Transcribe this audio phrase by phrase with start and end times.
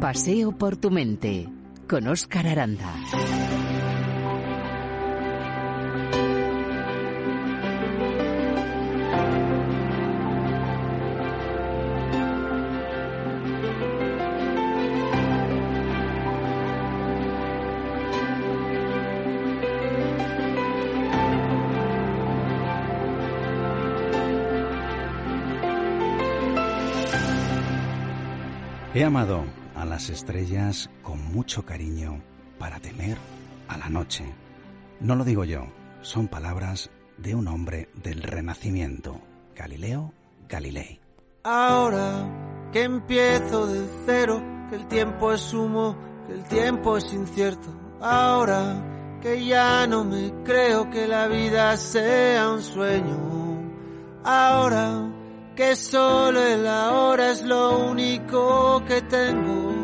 [0.00, 1.48] Paseo por tu mente
[1.88, 2.94] con Oscar Aranda.
[28.94, 29.57] He amado
[29.98, 32.22] las estrellas con mucho cariño
[32.56, 33.18] para temer
[33.66, 34.32] a la noche.
[35.00, 35.66] No lo digo yo,
[36.02, 39.20] son palabras de un hombre del Renacimiento,
[39.56, 40.12] Galileo
[40.48, 41.00] Galilei.
[41.42, 44.40] Ahora que empiezo de cero,
[44.70, 45.96] que el tiempo es humo,
[46.28, 47.68] que el tiempo es incierto.
[48.00, 53.16] Ahora que ya no me creo que la vida sea un sueño.
[54.22, 55.10] Ahora
[55.58, 59.74] que solo el ahora es lo único que tengo.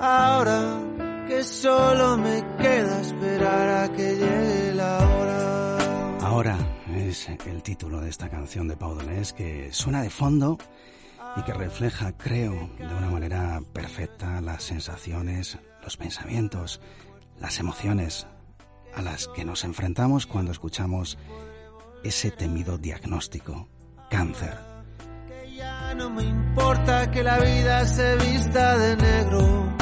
[0.00, 0.80] Ahora
[1.28, 6.16] que solo me queda esperar a que llegue la hora.
[6.26, 6.56] Ahora
[6.96, 10.56] es el título de esta canción de Pau Donés que suena de fondo
[11.36, 16.80] y que refleja, creo, de una manera perfecta las sensaciones, los pensamientos,
[17.38, 18.26] las emociones
[18.94, 21.18] a las que nos enfrentamos cuando escuchamos
[22.02, 23.68] ese temido diagnóstico,
[24.08, 24.67] cáncer
[25.94, 29.76] no me importa que la vida se vista de negro,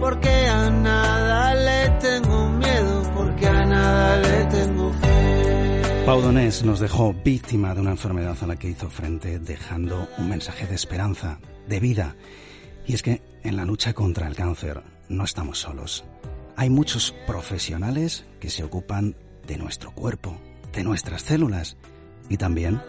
[0.00, 6.04] porque a nada le tengo miedo, porque a nada le tengo fe.
[6.06, 10.28] Pau Donés nos dejó víctima de una enfermedad a la que hizo frente, dejando un
[10.28, 12.16] mensaje de esperanza, de vida.
[12.86, 16.04] Y es que en la lucha contra el cáncer no estamos solos.
[16.56, 20.40] Hay muchos profesionales que se ocupan de nuestro cuerpo,
[20.72, 21.76] de nuestras células
[22.28, 22.80] y también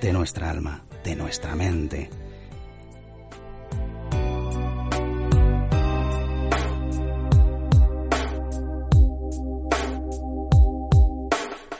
[0.00, 2.10] de nuestra alma de nuestra mente.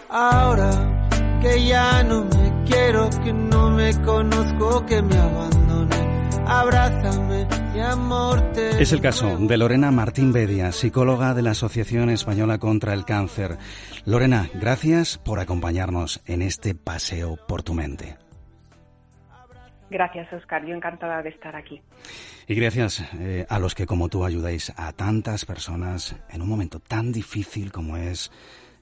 [0.08, 7.78] Ahora que ya no me quiero, que no me conozco, que me abandone, abrázame y
[7.78, 13.04] amor Es el caso de Lorena Martín Bedia, psicóloga de la Asociación Española contra el
[13.04, 13.58] Cáncer.
[14.04, 18.18] Lorena, gracias por acompañarnos en este paseo por tu mente.
[19.90, 20.64] Gracias, Oscar.
[20.64, 21.82] Yo encantada de estar aquí.
[22.46, 26.78] Y gracias eh, a los que, como tú, ayudáis a tantas personas en un momento
[26.78, 28.30] tan difícil como es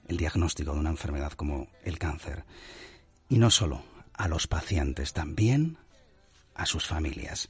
[0.07, 2.43] el diagnóstico de una enfermedad como el cáncer.
[3.27, 3.81] Y no solo
[4.13, 5.77] a los pacientes, también
[6.53, 7.49] a sus familias.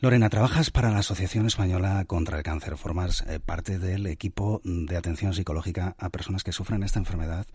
[0.00, 4.96] Lorena, trabajas para la Asociación Española contra el Cáncer, formas eh, parte del equipo de
[4.96, 7.46] atención psicológica a personas que sufren esta enfermedad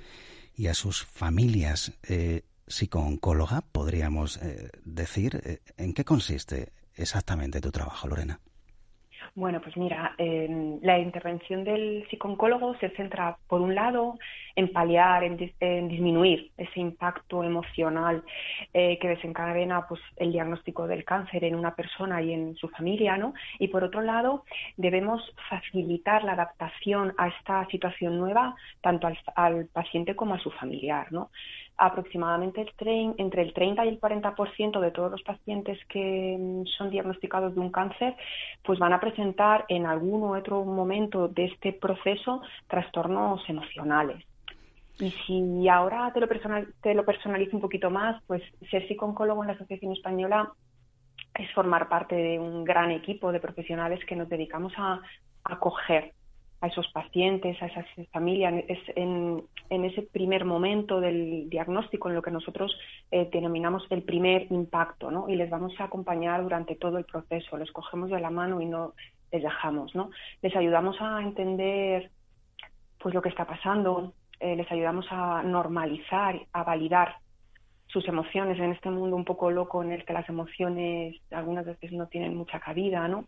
[0.56, 1.92] y a sus familias.
[2.08, 5.42] Eh, psicooncóloga, podríamos eh, decir.
[5.44, 8.40] Eh, ¿En qué consiste exactamente tu trabajo, Lorena?
[9.38, 14.18] Bueno, pues mira, la intervención del psicooncólogo se centra, por un lado,
[14.56, 15.38] en paliar, en,
[15.88, 18.24] disminuir ese impacto emocional
[18.74, 23.16] eh, que desencadena pues, el diagnóstico del cáncer en una persona y en su familia,
[23.18, 23.36] ¿no?
[23.60, 24.44] Y por otro lado,
[24.76, 31.12] debemos facilitar la adaptación a esta situación nueva tanto al paciente como a su familiar,
[31.12, 31.30] ¿no?
[31.78, 36.90] Aproximadamente el entre el 30 y el 40% de todos los pacientes que mm, son
[36.90, 38.16] diagnosticados de un cáncer,
[38.64, 44.24] pues van a presentar en algún u otro momento de este proceso trastornos emocionales.
[45.00, 49.44] Y si ahora te lo, personal, te lo personalizo un poquito más, pues ser psicólogo
[49.44, 50.52] en la Asociación Española
[51.36, 55.00] es formar parte de un gran equipo de profesionales que nos dedicamos a
[55.44, 56.14] acoger
[56.62, 62.22] a esos pacientes, a esas familias, es en, ese primer momento del diagnóstico en lo
[62.22, 62.76] que nosotros
[63.12, 65.30] eh, denominamos el primer impacto, ¿no?
[65.30, 68.66] Y les vamos a acompañar durante todo el proceso, les cogemos de la mano y
[68.66, 68.94] no
[69.32, 70.10] les dejamos, ¿no?
[70.42, 72.12] Les ayudamos a entender
[73.00, 77.18] pues lo que está pasando, eh, les ayudamos a normalizar, a validar
[77.88, 81.92] sus emociones en este mundo un poco loco en el que las emociones algunas veces
[81.92, 83.26] no tienen mucha cabida, ¿no?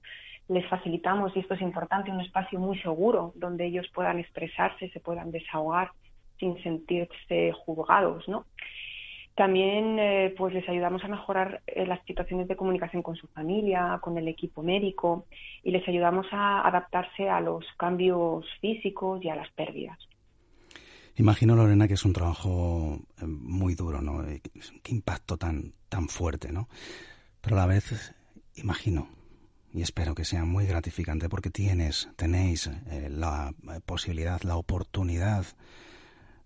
[0.50, 5.00] les facilitamos, y esto es importante, un espacio muy seguro donde ellos puedan expresarse, se
[5.00, 5.92] puedan desahogar
[6.40, 8.46] sin sentirse juzgados, ¿no?
[9.36, 14.00] También eh, pues les ayudamos a mejorar eh, las situaciones de comunicación con su familia,
[14.02, 15.26] con el equipo médico
[15.64, 19.98] y les ayudamos a adaptarse a los cambios físicos y a las pérdidas.
[21.20, 24.24] Imagino, Lorena, que es un trabajo eh, muy duro, ¿no?
[24.82, 26.70] Qué impacto tan, tan fuerte, ¿no?
[27.42, 28.16] Pero a la vez,
[28.56, 29.10] imagino
[29.74, 32.72] y espero que sea muy gratificante porque tienes, tenéis
[33.10, 33.54] la
[33.86, 35.46] posibilidad, la oportunidad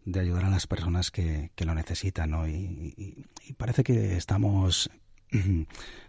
[0.06, 2.48] de ayudar a las personas que, lo necesitan, ¿no?
[2.48, 3.28] Y,
[3.58, 4.90] parece que estamos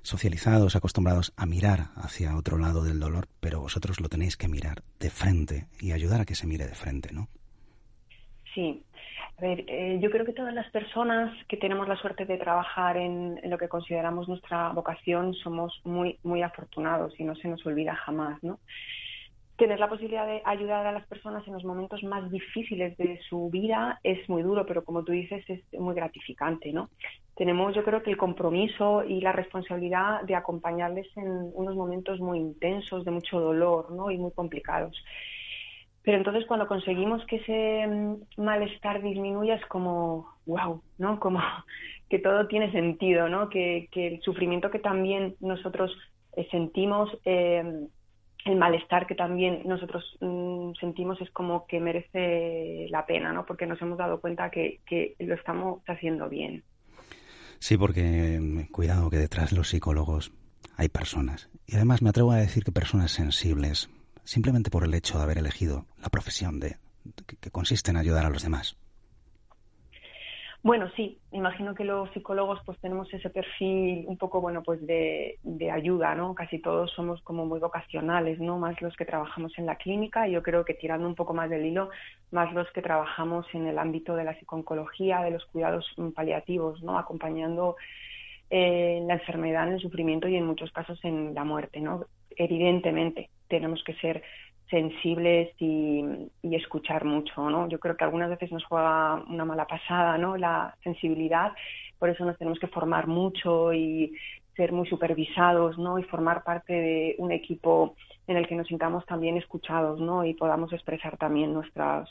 [0.03, 4.83] socializados, acostumbrados a mirar hacia otro lado del dolor, pero vosotros lo tenéis que mirar
[4.99, 7.29] de frente y ayudar a que se mire de frente, ¿no?
[8.55, 8.83] Sí.
[9.37, 12.97] A ver, eh, yo creo que todas las personas que tenemos la suerte de trabajar
[12.97, 17.67] en, en, lo que consideramos nuestra vocación somos muy, muy afortunados y no se nos
[17.67, 18.61] olvida jamás, ¿no?
[19.57, 23.51] tener la posibilidad de ayudar a las personas en los momentos más difíciles de su
[23.51, 26.91] vida es muy duro, pero como tú dices, es muy gratificante, ¿no?
[27.37, 32.39] Tenemos, yo creo que el compromiso y la responsabilidad de acompañarles en unos momentos muy
[32.39, 34.11] intensos, de mucho dolor, ¿no?
[34.11, 35.03] Y muy complicados.
[36.05, 41.19] Pero entonces cuando conseguimos que ese mm, malestar disminuya es como, wow, ¿no?
[41.19, 41.41] Como
[42.09, 43.49] que todo tiene sentido, ¿no?
[43.49, 45.91] Que, el sufrimiento que también nosotros
[46.37, 47.89] eh, sentimos eh,
[48.45, 53.47] el malestar que también nosotros mm, sentimos es como que merece la pena, ¿no?
[53.47, 56.63] Porque nos hemos dado cuenta que, que lo estamos haciendo bien.
[57.59, 60.33] Sí, porque mm, cuidado que detrás de los psicólogos
[60.77, 61.49] hay personas.
[61.67, 63.89] Y además me atrevo a decir que personas sensibles,
[64.25, 66.77] simplemente por el hecho de haber elegido la profesión de
[67.41, 68.77] que consiste en ayudar a los demás.
[70.65, 75.39] Bueno, sí, imagino que los psicólogos pues tenemos ese perfil un poco, bueno, pues de,
[75.71, 76.35] ayuda, ¿no?
[76.35, 78.59] Casi todos somos como muy vocacionales, ¿no?
[78.59, 81.51] Más los que trabajamos en la clínica y yo creo que tirando un poco más
[81.51, 81.91] del hilo,
[82.31, 86.99] más los que trabajamos en el ámbito de la psiconcología, de los cuidados paliativos, ¿no?
[86.99, 87.77] Acompañando
[88.49, 92.07] eh, la enfermedad, en el sufrimiento y en muchos casos en la muerte, ¿no?
[92.37, 94.23] Evidentemente, tenemos que ser
[94.71, 96.05] sensibles y,
[96.43, 97.69] escuchar mucho, ¿no?
[97.69, 100.37] Yo creo que algunas veces nos juega una mala pasada, ¿no?
[100.37, 101.53] La sensibilidad,
[101.99, 104.13] por eso nos tenemos que formar mucho y
[104.57, 105.99] ser muy supervisados, ¿no?
[105.99, 107.97] Y formar parte de un equipo
[108.27, 110.25] en el que nos sintamos también escuchados, ¿no?
[110.25, 112.09] Y podamos expresar también nuestras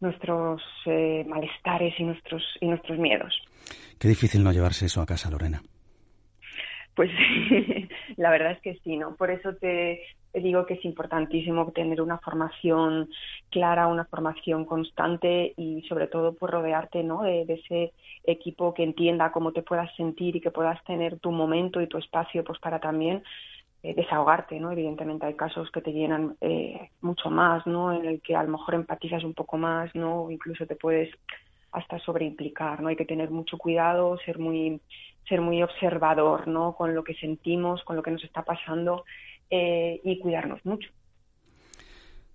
[0.00, 3.34] nuestros eh, malestares y nuestros y nuestros miedos.
[3.98, 5.60] Qué difícil no llevarse eso a casa, Lorena.
[6.98, 7.12] Pues
[8.16, 9.14] la verdad es que sí, ¿no?
[9.14, 10.02] Por eso te,
[10.34, 13.08] digo que es importantísimo tener una formación
[13.50, 17.22] clara, una formación constante y sobre todo pues rodearte, ¿no?
[17.22, 17.92] De, ese
[18.24, 21.98] equipo que entienda cómo te puedas sentir y que puedas tener tu momento y tu
[21.98, 23.22] espacio pues para también
[23.84, 24.72] eh, desahogarte, ¿no?
[24.72, 27.92] Evidentemente hay casos que te llenan eh, mucho más, ¿no?
[27.92, 30.32] En el que a lo mejor empatizas un poco más, ¿no?
[30.32, 31.14] incluso te puedes
[31.70, 32.88] hasta sobreimplicar, ¿no?
[32.88, 34.80] Hay que tener mucho cuidado, ser muy
[35.28, 36.74] ser muy observador ¿no?
[36.74, 39.04] con lo que sentimos, con lo que nos está pasando
[39.50, 40.90] eh, y cuidarnos mucho.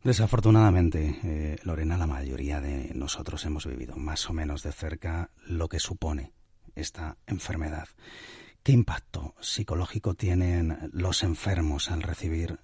[0.03, 5.69] Desafortunadamente, eh, Lorena, la mayoría de nosotros hemos vivido más o menos de cerca lo
[5.69, 6.33] que supone
[6.75, 7.87] esta enfermedad.
[8.63, 12.59] ¿Qué impacto psicológico tienen los enfermos al recibir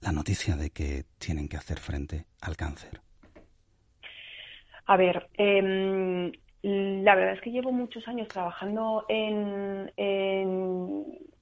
[0.00, 3.00] la noticia de que tienen que hacer frente al cáncer?
[4.86, 9.90] A ver, eh, la verdad es que llevo muchos años trabajando en,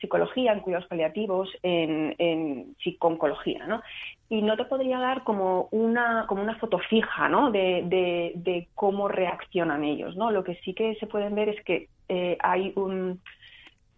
[0.00, 3.82] psicología, en cuidados paliativos, en, en psiconcología, ¿no?
[4.30, 7.50] Y no te podría dar como una, como una foto fija, ¿no?
[7.50, 7.82] De,
[8.34, 10.30] de, cómo reaccionan ellos, ¿no?
[10.30, 13.20] Lo que sí que se pueden ver es que eh, hay un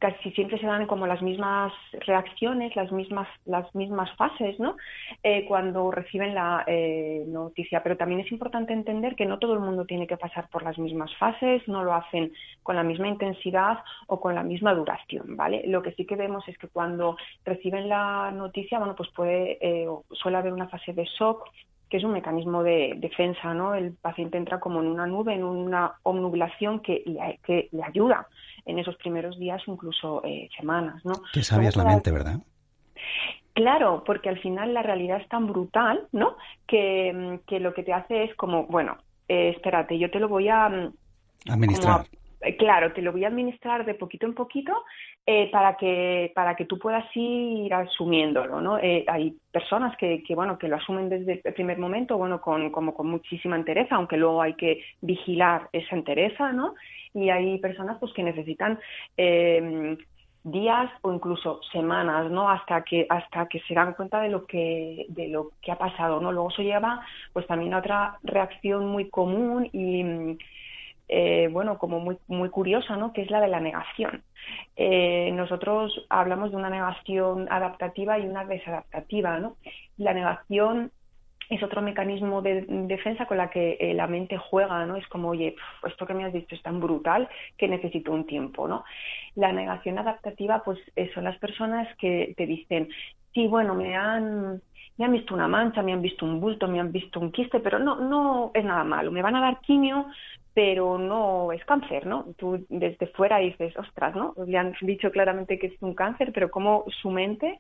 [0.02, 4.76] casi siempre se dan como las mismas reacciones, las mismas, las mismas fases, ¿no?
[5.22, 7.84] Eh, cuando reciben la eh, noticia.
[7.84, 10.76] Pero también es importante entender que no todo el mundo tiene que pasar por las
[10.76, 12.32] mismas fases, no lo hacen
[12.64, 13.78] con la misma intensidad
[14.08, 15.62] o con la misma duración, ¿vale?
[15.68, 19.86] Lo que sí que vemos es que cuando reciben la noticia, bueno, pues puede, eh,
[20.10, 21.48] suele haber una fase de shock,
[21.88, 23.76] que es un mecanismo de defensa, ¿no?
[23.76, 27.04] El paciente entra como en una nube, en una omnublación que
[27.44, 28.26] que le ayuda
[28.64, 31.14] en esos primeros días, incluso eh, semanas, ¿no?
[31.32, 32.40] Qué sabia es la mente, ¿verdad?
[33.54, 36.36] Claro, porque al final la realidad es tan brutal, ¿no?
[36.66, 38.96] Que, mm, lo que te hace es como, bueno,
[39.28, 40.68] eh, espérate, yo te lo voy a...
[40.68, 40.92] Mm,
[41.50, 42.06] Administrar.
[42.58, 44.84] Claro, te lo voy a administrar de poquito en poquito
[45.26, 48.78] eh, para que para que tú puedas ir asumiéndolo, ¿no?
[48.78, 52.70] Eh, hay personas que, que, bueno que lo asumen desde el primer momento, bueno con
[52.70, 56.74] como con muchísima entereza, aunque luego hay que vigilar esa entereza, ¿no?
[57.14, 58.78] Y hay personas pues que necesitan
[59.16, 59.96] eh,
[60.44, 62.50] días o incluso semanas, ¿no?
[62.50, 66.20] Hasta que hasta que se dan cuenta de lo que de lo que ha pasado,
[66.20, 66.32] ¿no?
[66.32, 67.00] Luego eso lleva
[67.32, 70.36] pues también a otra reacción muy común y
[71.14, 73.12] eh, bueno, como muy, muy curiosa, ¿no?
[73.12, 74.22] Que es la de la negación.
[74.76, 79.56] Eh, nosotros hablamos de una negación adaptativa y una desadaptativa, ¿no?
[79.98, 80.90] La negación
[81.50, 84.96] es otro mecanismo de defensa con la que eh, la mente juega, ¿no?
[84.96, 85.54] Es como, oye,
[85.86, 87.28] esto que me has dicho es tan brutal
[87.58, 88.82] que necesito un tiempo, ¿no?
[89.34, 90.78] La negación adaptativa, pues
[91.12, 92.88] son las personas que te dicen,
[93.34, 94.62] sí, bueno, me han
[94.98, 97.60] me han visto una mancha, me han visto un bulto, me han visto un quiste,
[97.60, 99.10] pero no, no es nada malo.
[99.10, 100.06] Me van a dar quimio,
[100.54, 102.26] pero no es cáncer, ¿no?
[102.36, 104.34] Tú desde fuera dices, ostras, ¿no?
[104.46, 107.58] Le han dicho claramente que es un cáncer, pero como su mente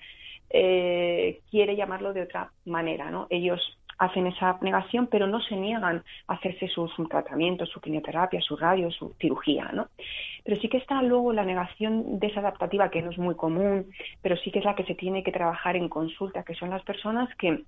[0.50, 3.26] eh, quiere llamarlo de otra manera, ¿no?
[3.30, 3.60] Ellos
[3.98, 8.90] hacen esa negación, pero no se niegan a hacerse su, tratamiento, su quimioterapia, su radio,
[8.90, 9.88] su cirugía, ¿no?
[10.44, 13.86] Pero sí que está luego la negación desadaptativa, que no es muy común,
[14.20, 16.82] pero sí que es la que se tiene que trabajar en consulta, que son las
[16.82, 17.62] personas que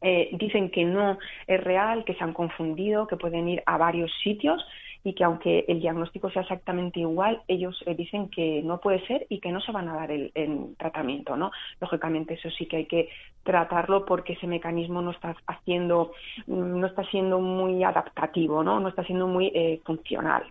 [0.00, 4.10] eh, dicen que no es real, que se han confundido, que pueden ir a varios
[4.22, 4.64] sitios
[5.02, 9.26] y que aunque el diagnóstico sea exactamente igual, ellos eh, dicen que no puede ser
[9.30, 10.30] y que no se van a dar el,
[10.76, 11.50] tratamiento, ¿no?
[11.80, 13.08] Lógicamente eso sí que hay que
[13.42, 16.12] tratarlo porque ese mecanismo no está haciendo,
[16.46, 18.80] no está siendo muy adaptativo, ¿no?
[18.80, 20.44] No está siendo muy eh, funcional.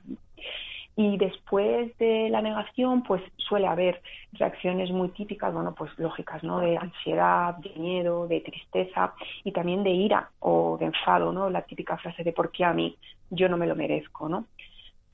[1.02, 4.02] Y después de la negación, pues suele haber
[4.34, 6.60] reacciones muy típicas, bueno, pues lógicas, ¿no?
[6.60, 9.14] De ansiedad, de miedo, de tristeza
[9.46, 11.50] y también de ira o de enfado, ¿no?
[11.50, 12.98] La típica frase de ¿por qué a mí?
[13.30, 14.48] Yo no me lo merezco, ¿no?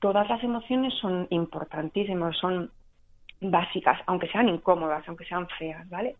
[0.00, 2.72] Todas las emociones son importantísimas, son
[3.40, 6.16] básicas, aunque sean incómodas, aunque sean feas, ¿vale?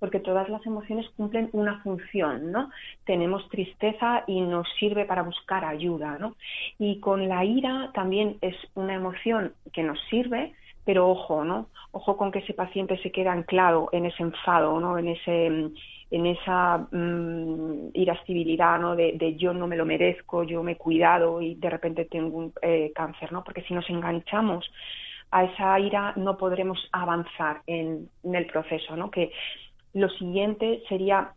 [0.00, 2.70] Porque todas las emociones cumplen una función, ¿no?
[3.04, 6.34] Tenemos tristeza y nos sirve para buscar ayuda, ¿no?
[6.78, 10.54] Y con la ira también es una emoción que nos sirve,
[10.84, 11.68] pero ojo, ¿no?
[11.92, 14.98] Ojo con que ese paciente se quede anclado en ese enfado, ¿no?
[14.98, 15.70] En ese
[16.12, 18.96] en esa mm, irascibilidad, ¿no?
[18.96, 22.52] De, yo no me lo merezco, yo me he cuidado y de repente tengo un
[22.62, 23.44] eh, cáncer, ¿no?
[23.44, 24.68] Porque si nos enganchamos
[25.30, 29.10] a esa ira no podremos avanzar en, en el proceso, ¿no?
[29.10, 29.30] Que
[29.92, 31.32] lo siguiente sería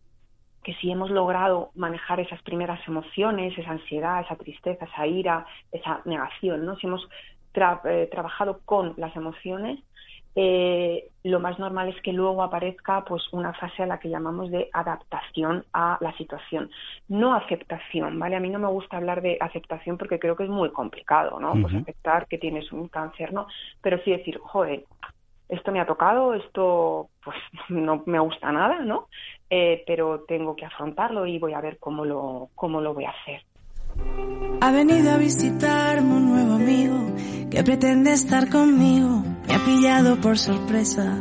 [0.63, 6.01] que si hemos logrado manejar esas primeras emociones, esa ansiedad, esa tristeza, esa ira, esa
[6.05, 6.75] negación, ¿no?
[6.77, 7.07] Si hemos
[7.85, 9.79] eh, trabajado con las emociones,
[10.35, 14.49] eh, lo más normal es que luego aparezca pues una fase a la que llamamos
[14.49, 16.71] de adaptación a la situación,
[17.07, 18.35] no aceptación, ¿vale?
[18.35, 21.53] A mí no me gusta hablar de aceptación porque creo que es muy complicado, ¿no?
[21.61, 23.45] Pues aceptar que tienes un cáncer, ¿no?
[23.81, 24.85] Pero sí decir, joder,
[25.49, 27.37] esto me ha tocado, esto pues
[27.69, 29.07] no me gusta nada, ¿no?
[29.49, 33.11] Eh, pero tengo que afrontarlo y voy a ver cómo lo, cómo lo voy a
[33.11, 33.41] hacer.
[34.61, 36.97] Ha venido a visitarme un nuevo amigo
[37.51, 39.23] que pretende estar conmigo.
[39.47, 41.19] Me ha pillado por sorpresa.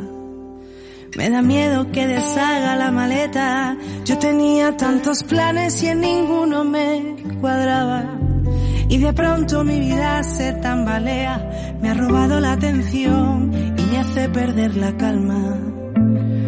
[1.15, 3.77] Me da miedo que deshaga la maleta.
[4.05, 8.17] Yo tenía tantos planes y en ninguno me cuadraba.
[8.89, 11.77] Y de pronto mi vida se tambalea.
[11.81, 15.55] Me ha robado la atención me hace perder la calma.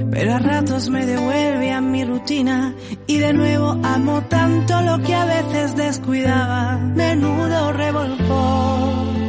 [0.09, 2.73] Pero a ratos me devuelve a mi rutina
[3.05, 6.77] y de nuevo amo tanto lo que a veces descuidaba.
[6.77, 9.21] Menudo revolcón.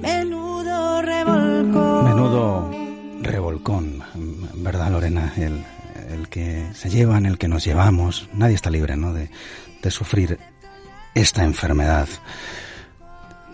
[0.00, 2.04] Menudo revolcón.
[2.04, 2.70] Menudo
[3.22, 4.02] revolcón,
[4.56, 5.32] ¿verdad Lorena?
[5.36, 5.64] El,
[6.10, 8.28] el que se llevan, el que nos llevamos.
[8.32, 9.12] Nadie está libre, ¿no?
[9.12, 9.30] De,
[9.82, 10.40] de sufrir
[11.14, 12.08] esta enfermedad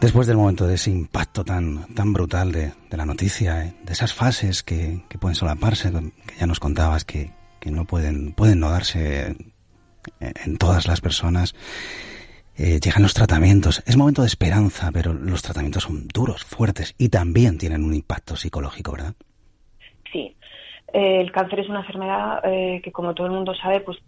[0.03, 4.13] después del momento de ese impacto tan, tan brutal de, la noticia, eh, de esas
[4.13, 7.31] fases que, pueden solaparse, que ya nos contabas que,
[7.67, 9.37] no pueden, pueden no darse
[10.19, 11.55] en todas las personas,
[12.59, 13.83] eh, llegan los tratamientos.
[13.87, 18.35] Es momento de esperanza, pero los tratamientos son duros, fuertes y también tienen un impacto
[18.35, 19.15] psicológico, ¿verdad?
[20.13, 20.37] Sí.
[20.93, 23.99] el cáncer es una enfermedad eh, que, como todo el mundo sabe, pues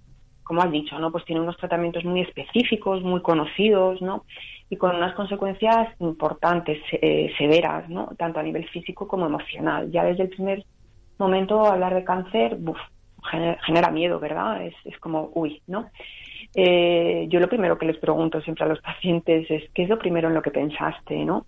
[0.44, 1.10] como has dicho, ¿no?
[1.10, 4.24] Pues tiene unos tratamientos muy específicos, muy conocidos, ¿no?
[4.70, 8.10] Y con unas consecuencias importantes, eh, severas, ¿no?
[8.18, 9.90] Tanto a nivel físico como emocional.
[9.90, 10.64] Ya desde el primer
[11.18, 12.58] momento hablar de cáncer,
[13.64, 14.64] genera, miedo, ¿verdad?
[14.66, 15.90] Es, es como, uy, ¿no?
[16.54, 19.98] Eh, yo lo primero que les pregunto siempre a los pacientes es, ¿qué es lo
[19.98, 21.46] primero en lo que pensaste, ¿no?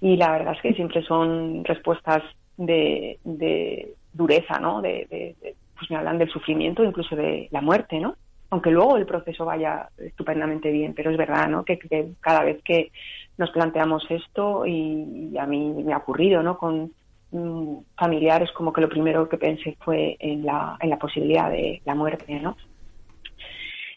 [0.00, 2.22] Y la verdad es que siempre son respuestas
[2.56, 4.80] de, de dureza, ¿no?
[4.80, 5.36] de
[5.76, 8.16] pues me hablan del sufrimiento, incluso de la muerte, ¿no?
[8.50, 11.64] Aunque luego el proceso vaya estupendamente bien, pero es verdad, ¿no?
[11.64, 11.78] Que,
[12.20, 12.92] cada vez que
[13.38, 16.56] nos planteamos esto, y, a mí me ha ocurrido, ¿no?
[16.56, 16.92] Con
[17.32, 21.82] mm, familiares, como que lo primero que pensé fue en la, en la posibilidad de
[21.84, 22.56] la muerte, ¿no?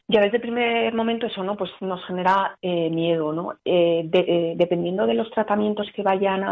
[0.10, 4.54] Ya desde el primer momento eso no pues nos genera eh, miedo no eh, eh,
[4.58, 6.44] dependiendo de los tratamientos que vayan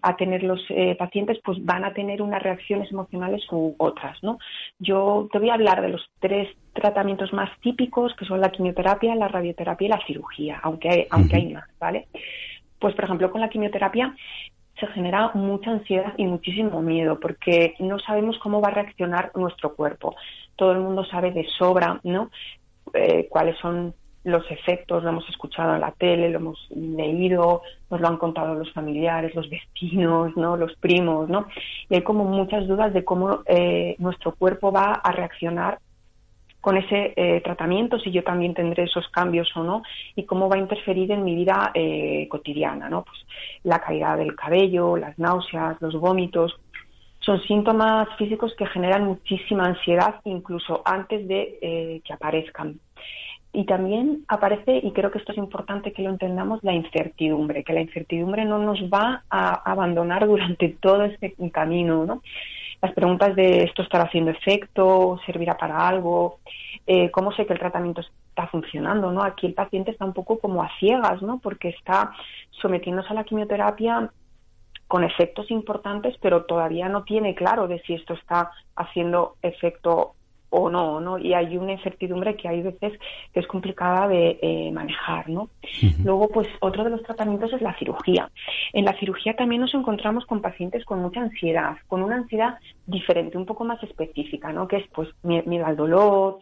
[0.00, 0.60] a, tener los
[0.96, 4.38] pacientes pues van a tener unas reacciones emocionales u otras no
[4.78, 9.16] yo te voy a hablar de los tres tratamientos más típicos que son la quimioterapia
[9.16, 12.06] la radioterapia y la cirugía aunque hay, aunque hay más vale
[12.78, 14.14] pues por ejemplo con la quimioterapia
[14.78, 19.74] se genera mucha ansiedad y muchísimo miedo porque no sabemos cómo va a reaccionar nuestro
[19.74, 20.16] cuerpo.
[20.56, 22.30] Todo el mundo sabe de sobra, ¿no?
[22.94, 28.00] Eh, cuáles son los efectos, lo hemos escuchado en la tele, lo hemos leído, nos
[28.00, 30.56] lo han contado los familiares, los vecinos, ¿no?
[30.56, 31.46] los primos, ¿no?
[31.88, 35.78] Y hay como muchas dudas de cómo eh, nuestro cuerpo va a reaccionar
[36.60, 39.82] con ese eh, tratamiento, si yo también tendré esos cambios o no,
[40.14, 41.72] y cómo va a interferir en mi vida
[42.28, 43.04] cotidiana, ¿no?
[43.04, 43.16] Pues
[43.62, 46.60] la caída del cabello, las náuseas, los vómitos,
[47.20, 52.80] son síntomas físicos que generan muchísima ansiedad incluso antes de eh, que aparezcan.
[53.52, 57.72] Y también aparece, y creo que esto es importante que lo entendamos, la incertidumbre, que
[57.72, 62.22] la incertidumbre no nos va a abandonar durante todo este camino, ¿no?
[62.80, 66.38] Las preguntas de esto estará haciendo efecto, servirá para algo,
[66.86, 69.22] eh, cómo sé que el tratamiento está funcionando, ¿no?
[69.22, 71.40] Aquí el paciente está un poco como a ciegas, ¿no?
[71.40, 72.12] Porque está
[72.50, 74.10] sometiéndose a la quimioterapia
[74.90, 80.14] con efectos importantes, pero todavía no tiene claro de si esto está haciendo efecto
[80.48, 81.16] o no, ¿no?
[81.16, 82.98] Y hay una incertidumbre que hay veces
[83.32, 85.48] que es complicada de eh, manejar, ¿no?
[86.04, 88.32] Luego, pues otro de los tratamientos es la cirugía.
[88.72, 93.38] En la cirugía también nos encontramos con pacientes con mucha ansiedad, con una ansiedad diferente,
[93.38, 94.66] un poco más específica, ¿no?
[94.66, 96.40] Que es, pues, miedo al dolor,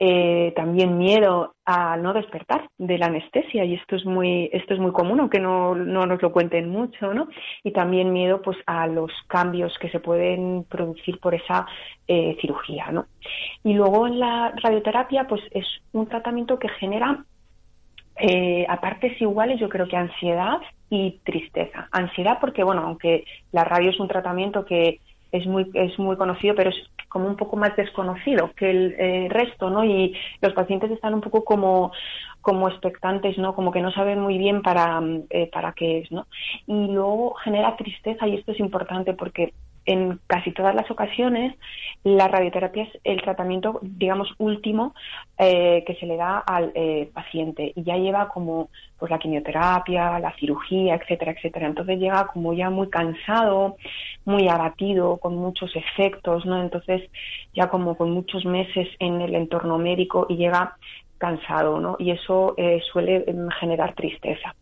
[0.00, 4.78] eh, también miedo a no despertar de la anestesia y esto es muy esto es
[4.78, 7.26] muy común aunque no, no nos lo cuenten mucho no
[7.64, 11.66] y también miedo pues a los cambios que se pueden producir por esa
[12.06, 13.06] eh, cirugía no
[13.64, 17.24] y luego en la radioterapia pues es un tratamiento que genera
[18.20, 20.58] eh, a partes iguales yo creo que ansiedad
[20.90, 21.88] y tristeza.
[21.90, 25.00] Ansiedad porque bueno aunque la radio es un tratamiento que
[25.32, 26.76] es muy es muy conocido pero es
[27.08, 29.84] como un poco más desconocido que el eh, resto, ¿no?
[29.84, 31.92] Y los pacientes están un poco como
[32.40, 33.54] como expectantes, ¿no?
[33.54, 36.26] Como que no saben muy bien para, eh, para qué es, ¿no?
[36.66, 39.52] Y luego genera tristeza y esto es importante porque
[39.88, 41.56] en casi todas las ocasiones
[42.04, 44.94] la radioterapia es el tratamiento, digamos, último
[45.38, 50.18] eh, que se le da al eh, paciente y ya lleva como pues la quimioterapia,
[50.18, 51.66] la cirugía, etcétera, etcétera.
[51.66, 53.76] Entonces llega como ya muy cansado,
[54.24, 56.60] muy abatido, con muchos efectos, ¿no?
[56.60, 57.10] Entonces
[57.54, 60.76] ya como con muchos meses en el entorno médico y llega
[61.16, 61.96] cansado, ¿no?
[61.98, 64.54] Y eso eh, suele em, generar tristeza.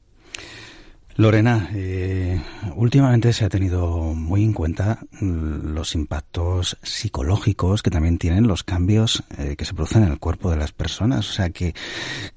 [1.19, 2.43] Lorena, eh,
[2.75, 8.65] últimamente se ha tenido muy en cuenta mm, los impactos psicológicos que también tienen los
[8.65, 11.31] cambios eh, que se producen en el cuerpo de las personas.
[11.31, 11.75] O sea que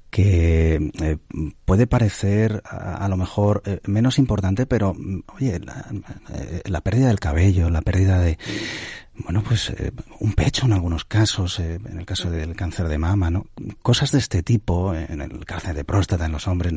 [0.08, 1.18] que eh,
[1.64, 7.82] puede parecer a, lo mejor menos importante, pero mm, oye, la, pérdida del cabello, la
[7.82, 8.36] pérdida de
[9.14, 9.72] bueno, pues
[10.18, 13.44] un pecho en algunos casos, en el caso del cáncer de mama, ¿no?
[13.82, 16.72] Cosas de este tipo, en el cáncer de próstata en los hombres,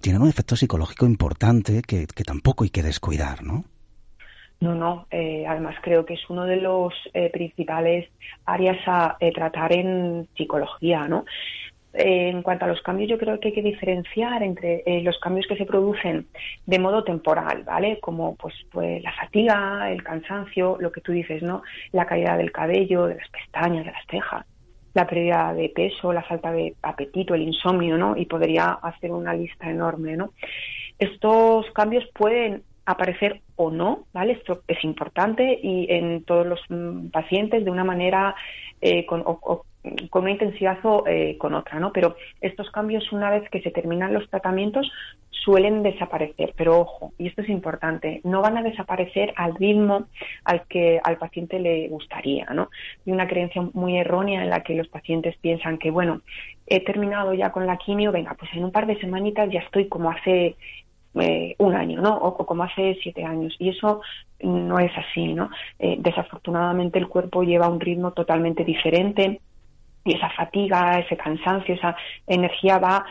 [0.00, 3.64] tienen un efecto psicológico importante que, tampoco hay que descuidar, ¿no?
[4.60, 5.06] No, no.
[5.10, 8.08] Eh, además creo que es uno de los eh, principales
[8.46, 11.24] áreas a eh, tratar en psicología, ¿no?
[11.96, 15.56] en cuanto a los cambios, yo creo que hay que diferenciar entre los cambios que
[15.56, 16.26] se producen
[16.66, 18.00] de modo temporal, ¿vale?
[18.00, 21.62] Como pues, pues la fatiga, el cansancio, lo que tú dices, ¿no?
[21.92, 24.44] La caída del cabello, de las pestañas, de las cejas
[24.94, 28.16] la pérdida de peso, la falta de apetito, el insomnio, ¿no?
[28.16, 30.30] Y podría hacer una lista enorme, ¿no?
[30.98, 34.34] Estos cambios pueden aparecer o no, ¿vale?
[34.34, 38.34] Esto es importante y en todos los mm, pacientes de una manera
[38.80, 39.24] eh, con,
[40.10, 41.92] con una intensidad o eh, con otra, ¿no?
[41.92, 44.90] Pero estos cambios, una vez que se terminan los tratamientos,
[45.30, 46.54] suelen desaparecer.
[46.56, 50.06] Pero ojo, y esto es importante, no van a desaparecer al ritmo
[50.44, 52.70] al que al paciente le gustaría, ¿no?
[53.06, 56.22] Hay una creencia muy errónea en la que los pacientes piensan que, bueno,
[56.66, 59.88] he terminado ya con la quimio, venga, pues en un par de semanitas ya estoy
[59.88, 60.56] como hace
[61.20, 62.16] eh, un año, ¿no?
[62.16, 63.54] O, como hace siete años.
[63.58, 64.00] Y eso
[64.40, 65.50] no es así, ¿no?
[65.78, 69.40] Eh, desafortunadamente el cuerpo lleva un ritmo totalmente diferente
[70.04, 73.04] y esa fatiga, ese cansancio, esa energía va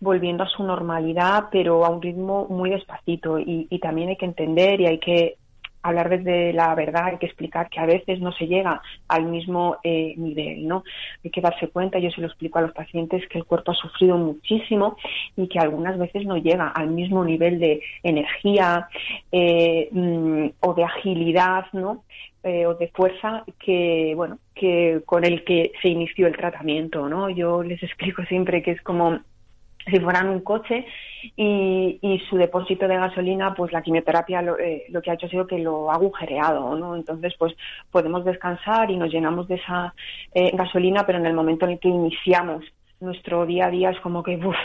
[0.00, 3.38] volviendo a su normalidad, pero a un ritmo muy despacito.
[3.38, 5.36] Y, también hay que entender y hay que
[5.82, 9.76] hablar desde la verdad, hay que explicar que a veces no se llega al mismo
[9.84, 10.82] eh, nivel, ¿no?
[11.24, 13.74] Hay que darse cuenta, yo se lo explico a los pacientes, que el cuerpo ha
[13.74, 14.96] sufrido muchísimo
[15.36, 18.88] y que algunas veces no llega al mismo nivel de energía
[19.30, 22.02] eh, mm, o de agilidad, ¿no?
[22.48, 27.28] Eh, o de fuerza que bueno que con el que se inició el tratamiento no
[27.28, 29.20] yo les explico siempre que es como
[29.90, 30.86] si fueran un coche
[31.36, 35.26] y, y, su depósito de gasolina, pues la quimioterapia lo, eh, lo, que ha hecho
[35.26, 36.94] ha sido que lo ha agujereado, ¿no?
[36.94, 37.54] Entonces, pues
[37.90, 39.94] podemos descansar y nos llenamos de esa
[40.34, 42.64] eh, gasolina, pero en el momento en el que iniciamos
[43.00, 44.56] nuestro día a día es como que uf,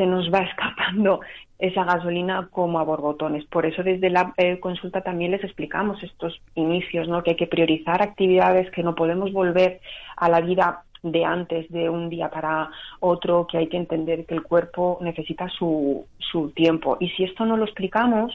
[0.00, 1.20] se nos va escapando
[1.58, 3.44] esa gasolina como a borbotones.
[3.44, 7.22] Por eso desde la eh, consulta también les explicamos estos inicios, ¿no?
[7.22, 9.80] Que hay que priorizar actividades, que no podemos volver
[10.16, 14.34] a la vida de antes de un día para otro, que hay que entender que
[14.34, 16.96] el cuerpo necesita su, su tiempo.
[16.98, 18.34] Y si esto no lo explicamos,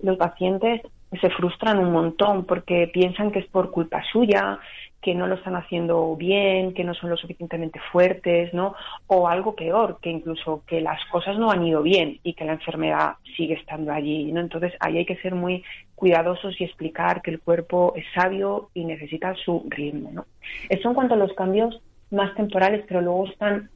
[0.00, 0.80] los pacientes
[1.20, 4.58] se frustran un montón porque piensan que es por culpa suya,
[5.04, 8.74] que no lo están haciendo bien, que no son lo suficientemente fuertes, ¿no?
[9.06, 12.54] O algo peor, que incluso que las cosas no han ido bien y que la
[12.54, 14.40] enfermedad sigue estando allí, ¿no?
[14.40, 15.62] Entonces ahí hay que ser muy
[15.94, 20.24] cuidadosos y explicar que el cuerpo es sabio y necesita su ritmo, ¿no?
[20.70, 21.78] Eso en cuanto a los cambios
[22.10, 23.68] más temporales, pero luego están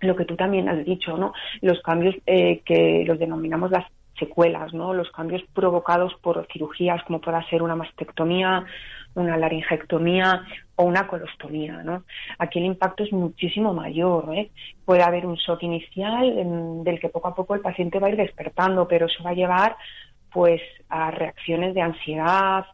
[0.00, 1.32] lo que tú también has dicho, ¿no?
[1.60, 3.84] Los cambios eh, que los denominamos las
[4.18, 4.94] secuelas, ¿no?
[4.94, 8.64] Los cambios provocados por cirugías como pueda ser una mastectomía,
[9.14, 10.44] una laringectomía
[10.76, 12.04] o una colostomía, ¿no?
[12.38, 14.50] Aquí el impacto es muchísimo mayor, ¿eh?
[14.84, 16.34] Puede haber un shock inicial
[16.84, 19.34] del que poco a poco el paciente va a ir despertando, pero eso va a
[19.34, 19.76] llevar
[20.30, 22.66] pues a reacciones de ansiedad,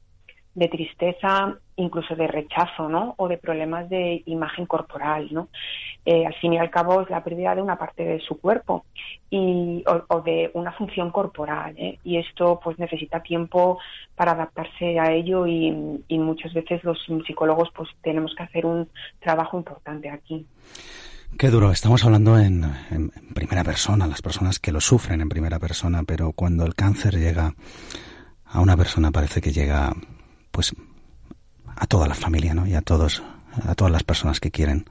[0.55, 3.15] de tristeza, incluso de rechazo, ¿no?
[3.17, 5.49] O de problemas de imagen corporal, ¿no?
[6.05, 8.85] Eh, al fin y al cabo es la pérdida de una parte de su cuerpo
[9.31, 11.99] y, o, de una función corporal, ¿eh?
[12.05, 13.79] Y esto pues necesita tiempo
[14.15, 15.73] para adaptarse a ello y,
[16.25, 18.89] muchas veces los psicólogos pues tenemos que hacer un
[19.21, 20.47] trabajo importante aquí.
[21.39, 25.59] Qué duro, estamos hablando en, en, primera persona, las personas que lo sufren en primera
[25.59, 27.55] persona, pero cuando el cáncer llega
[28.47, 29.93] a una persona parece que llega
[30.51, 30.75] pues
[31.77, 32.67] a toda la familia, ¿no?
[32.67, 33.23] Y a todos,
[33.67, 34.85] a todas las personas que quieren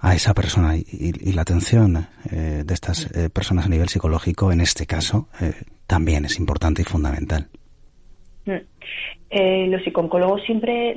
[0.00, 4.60] a esa persona y, la atención eh, de estas eh, personas a nivel psicológico, en
[4.60, 5.54] este caso, eh,
[5.86, 7.48] también es importante y fundamental.
[8.46, 9.70] Mm.
[9.70, 10.94] los psicólogos siempre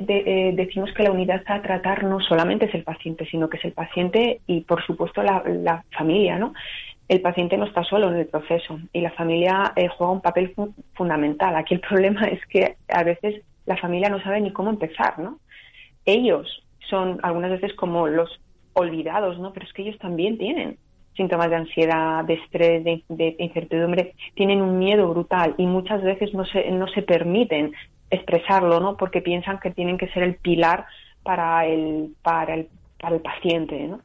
[0.54, 3.72] decimos que la unidad a tratar no solamente es el paciente, sino que es el
[3.72, 6.52] paciente y, por supuesto, la, la familia, ¿no?
[7.08, 10.54] el paciente no está solo en el proceso y la familia eh, juega un papel
[10.94, 11.56] fundamental.
[11.56, 15.38] Aquí el problema es que a veces la familia no sabe ni cómo empezar, ¿no?
[16.06, 16.46] Ellos
[16.88, 18.40] son algunas veces como los
[18.72, 19.52] olvidados, ¿no?
[19.52, 20.78] Pero es que ellos también tienen
[21.14, 26.46] síntomas de ansiedad, de estrés, de, incertidumbre, tienen un miedo brutal y muchas veces no
[26.46, 27.72] se, no se permiten
[28.10, 28.96] expresarlo, ¿no?
[28.96, 30.86] Porque piensan que tienen que ser el pilar
[31.22, 34.00] para el, para el, para el paciente, ¿no?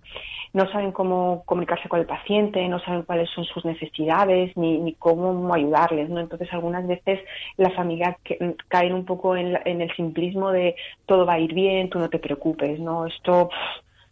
[0.54, 4.94] No saben cómo comunicarse con el paciente, no saben cuáles son sus necesidades ni, ni
[4.94, 6.20] cómo ayudarles, ¿no?
[6.20, 7.20] Entonces algunas veces
[7.58, 10.76] la familia mm, caen un poco en, el simplismo de
[11.08, 13.08] todo va a ir bien, tú no te preocupes, ¿no?
[13.08, 13.50] Esto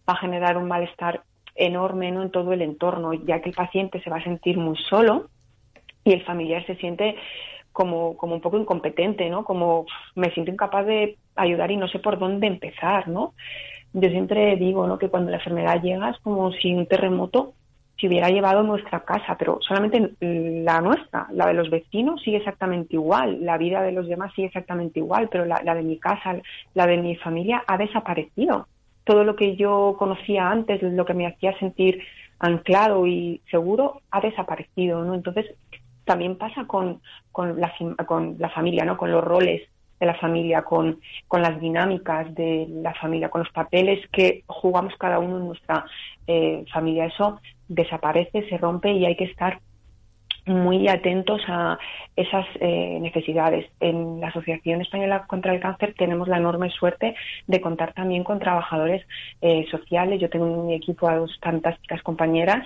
[0.09, 1.21] va a generar un malestar
[1.53, 2.23] enorme ¿no?
[2.23, 5.27] en todo el entorno, ya que el paciente se va a sentir muy solo
[6.03, 7.17] y el familiar se siente
[7.71, 9.45] como, como un poco incompetente, ¿no?
[9.45, 13.33] Como me siento incapaz de ayudar y no sé por dónde empezar, ¿no?
[13.93, 14.97] Yo siempre digo ¿no?
[14.97, 17.53] que cuando la enfermedad llega es como si un terremoto
[18.01, 22.95] se hubiera llevado nuestra casa, pero solamente la nuestra, la de los vecinos sigue exactamente
[22.95, 26.35] igual, la vida de los demás sigue exactamente igual, pero la, de mi casa,
[26.73, 28.67] la de mi familia ha desaparecido.
[29.03, 32.01] Todo lo que yo conocía antes, lo que me hacía sentir
[32.39, 35.13] anclado y seguro, ha desaparecido, ¿no?
[35.13, 35.53] Entonces,
[36.03, 37.01] también pasa con,
[37.31, 37.71] con, la,
[38.07, 38.97] con la familia, ¿no?
[38.97, 39.61] Con los roles
[40.01, 44.93] de la familia, con, con las dinámicas de la familia, con los papeles que jugamos
[44.97, 45.85] cada uno en nuestra
[46.27, 47.05] eh, familia.
[47.05, 49.59] Eso desaparece, se rompe y hay que estar
[50.47, 51.77] muy atentos a
[52.15, 53.69] esas eh, necesidades.
[53.79, 58.39] En la Asociación Española contra el Cáncer tenemos la enorme suerte de contar también con
[58.39, 59.05] trabajadores
[59.41, 60.19] eh, sociales.
[60.19, 62.65] Yo tengo en mi equipo a dos fantásticas compañeras,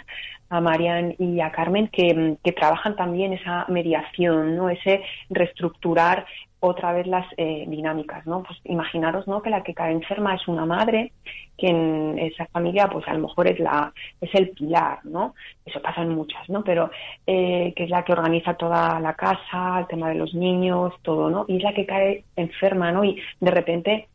[0.50, 4.70] a Marian y a Carmen, que, que trabajan también esa mediación, ¿no?
[4.70, 6.26] ese reestructurar
[6.60, 8.44] otra vez las eh, dinámicas, ¿no?
[8.44, 9.42] Pues imaginaros, ¿no?
[9.42, 11.12] Que la que cae enferma es una madre,
[11.58, 15.36] que en esa familia, pues a lo mejor es la es el pilar, ¿no?
[15.66, 16.64] Eso pasa en muchas, ¿no?
[16.64, 16.90] Pero
[17.28, 21.30] eh, que es la que organiza toda la casa, el tema de los niños, todo,
[21.30, 21.46] ¿no?
[21.48, 23.04] Y es la que cae enferma, ¿no?
[23.04, 24.08] Y de repente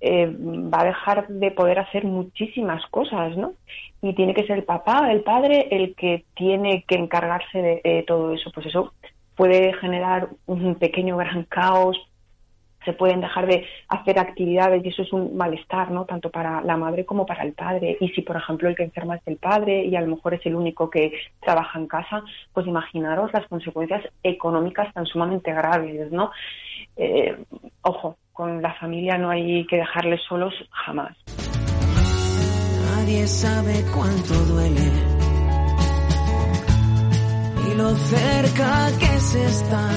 [0.00, 3.54] eh, va a dejar de poder hacer muchísimas cosas, ¿no?
[4.02, 8.32] Y tiene que ser el papá, el padre, el que tiene que encargarse de todo
[8.32, 8.50] eso.
[8.54, 8.94] Pues eso
[9.40, 11.96] puede generar un pequeño gran caos,
[12.84, 16.04] se pueden dejar de hacer actividades y eso es un malestar, ¿no?
[16.04, 17.96] Tanto para la madre como para el padre.
[18.02, 20.44] Y si, por ejemplo, el que enferma es el padre y a lo mejor es
[20.44, 22.22] el único que trabaja en casa,
[22.52, 26.32] pues imaginaros las consecuencias económicas tan sumamente graves, ¿no?
[26.96, 27.34] Eh,
[27.80, 31.16] ojo, con la familia no hay que dejarles solos jamás.
[32.94, 35.19] Nadie sabe cuánto duele
[37.80, 39.88] lo cerca que se está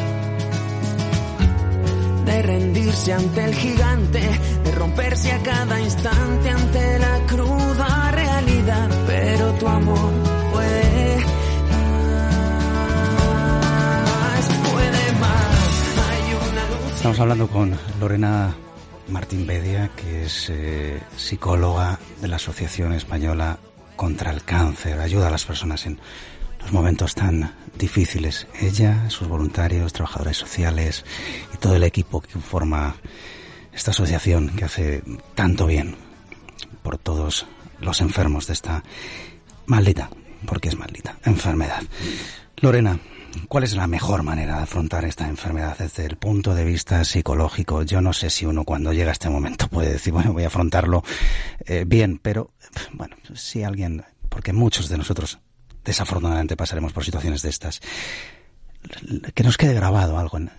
[2.26, 4.22] de rendirse ante el gigante,
[4.64, 10.12] de romperse a cada instante ante la cruda realidad, pero tu amor
[10.54, 11.18] puede
[14.12, 15.98] más, puede más.
[16.10, 16.94] Hay una luz.
[16.96, 18.56] Estamos hablando con Lorena
[19.10, 23.58] Martín Bedia, que es eh, psicóloga de la Asociación Española
[23.98, 25.00] contra el Cáncer.
[25.00, 26.00] Ayuda a las personas en
[26.64, 28.48] los momentos tan difíciles.
[28.60, 31.06] Ella, sus voluntarios, trabajadores sociales
[31.54, 32.96] y todo el equipo que forma
[33.74, 35.04] esta asociación que hace
[35.36, 35.96] tanto bien
[36.82, 37.46] por todos
[37.80, 38.84] los enfermos de esta
[39.66, 40.10] maldita,
[40.46, 41.82] porque es maldita, enfermedad.
[42.58, 43.00] Lorena,
[43.48, 47.84] ¿cuál es la mejor manera de afrontar esta enfermedad desde el punto de vista psicológico?
[47.84, 50.48] Yo no sé si uno cuando llega a este momento puede decir, bueno, voy a
[50.48, 51.04] afrontarlo
[51.66, 52.52] eh, bien, pero
[52.94, 55.40] bueno, si alguien, porque muchos de nosotros
[55.84, 57.82] desafortunadamente pasaremos por situaciones de estas.
[59.34, 60.50] Que nos quede grabado algo en,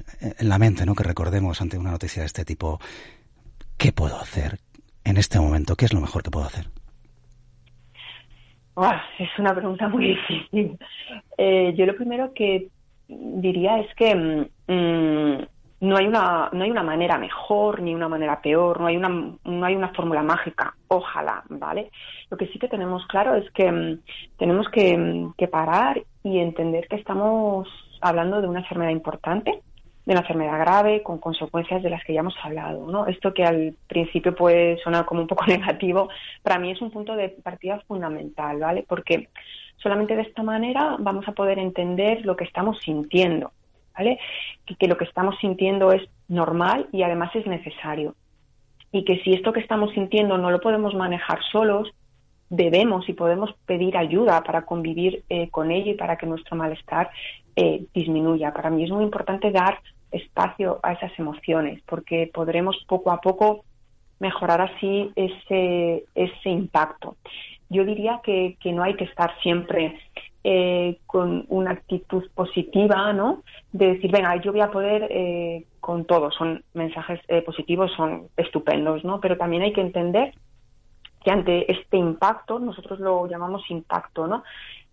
[0.41, 0.95] la mente, ¿no?
[0.95, 2.81] Que recordemos ante una noticia de este tipo,
[3.77, 4.59] ¿qué puedo hacer
[5.05, 5.77] en este momento?
[5.77, 6.67] ¿Qué es lo mejor que puedo hacer?
[9.19, 10.79] es una pregunta muy difícil.
[11.39, 12.69] Eh, yo lo primero que
[13.09, 14.15] diría es que
[14.67, 15.47] mm,
[15.85, 19.09] no hay una no hay una manera mejor ni una manera peor no hay una
[19.09, 21.91] no hay una fórmula mágica ojalá vale
[22.31, 24.01] lo que sí que tenemos claro es que mm,
[24.39, 27.69] tenemos que, mm, que, parar y entender que estamos
[28.01, 29.63] hablando de una enfermedad importante
[30.07, 33.45] de una enfermedad grave con consecuencias de las que ya hemos hablado no esto que
[33.45, 36.09] al principio puede sonar como un poco negativo
[36.43, 39.29] para mí es un punto de partida fundamental vale porque
[39.77, 43.53] solamente de esta manera vamos a poder entender lo que estamos sintiendo
[43.97, 48.15] Que, lo que estamos sintiendo es normal y además es necesario.
[48.93, 51.91] Y que si esto que estamos sintiendo no lo podemos manejar solos,
[52.49, 57.11] debemos y podemos pedir ayuda para convivir eh, con ello y para que nuestro malestar
[57.57, 58.53] eh, disminuya.
[58.53, 59.81] Para mí es muy importante dar
[60.11, 63.65] espacio a esas emociones porque podremos poco a poco
[64.21, 67.17] mejorar así ese, ese impacto.
[67.69, 69.99] Yo diría que, que no hay que estar siempre
[70.47, 73.43] eh, con una actitud positiva, ¿no?
[73.73, 76.31] De decir, venga, yo voy a poder eh, con todo.
[76.33, 79.21] Son mensajes eh, positivos, son estupendos, ¿no?
[79.23, 80.35] Pero también hay que entender
[81.25, 84.45] que ante este impacto, nosotros lo llamamos impacto, ¿no?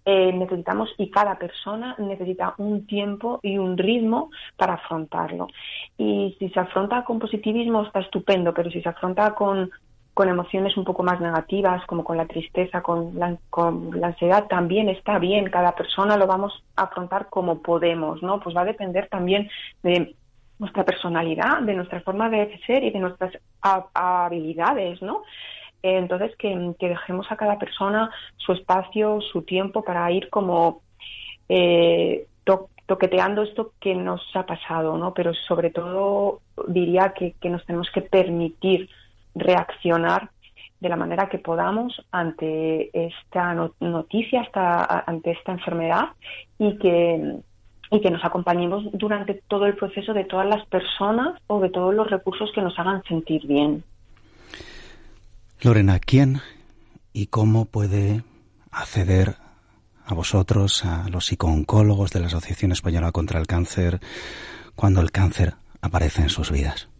[0.03, 5.47] necesitamos y cada persona necesita un tiempo y un ritmo para afrontarlo.
[5.95, 9.69] Y si se afronta con positivismo está estupendo, pero si se afronta con
[10.13, 14.47] con emociones un poco más negativas, como con la tristeza, con la, con la ansiedad,
[14.47, 15.49] también está bien.
[15.49, 18.39] Cada persona lo vamos a afrontar como podemos, ¿no?
[18.39, 19.49] Pues va a depender también
[19.83, 20.15] de
[20.59, 25.23] nuestra personalidad, de nuestra forma de ser y de nuestras habilidades, ¿no?
[25.81, 30.81] Entonces, que, dejemos a cada persona su espacio, su tiempo para ir como
[31.49, 32.27] eh,
[32.85, 35.13] toqueteando esto que nos ha pasado, ¿no?
[35.13, 38.89] Pero sobre todo diría que, que nos tenemos que permitir
[39.35, 40.29] reaccionar
[40.81, 46.09] de la manera que podamos ante esta noticia, ante esta enfermedad
[46.57, 47.37] y que,
[47.91, 51.93] y que nos acompañemos durante todo el proceso de todas las personas o de todos
[51.93, 53.83] los recursos que nos hagan sentir bien.
[55.61, 56.41] Lorena, ¿quién
[57.13, 58.23] y cómo puede
[58.71, 59.35] acceder
[60.07, 63.99] a vosotros, a los psicooncólogos de la Asociación Española contra el Cáncer,
[64.75, 66.90] cuando el cáncer aparece en sus vidas?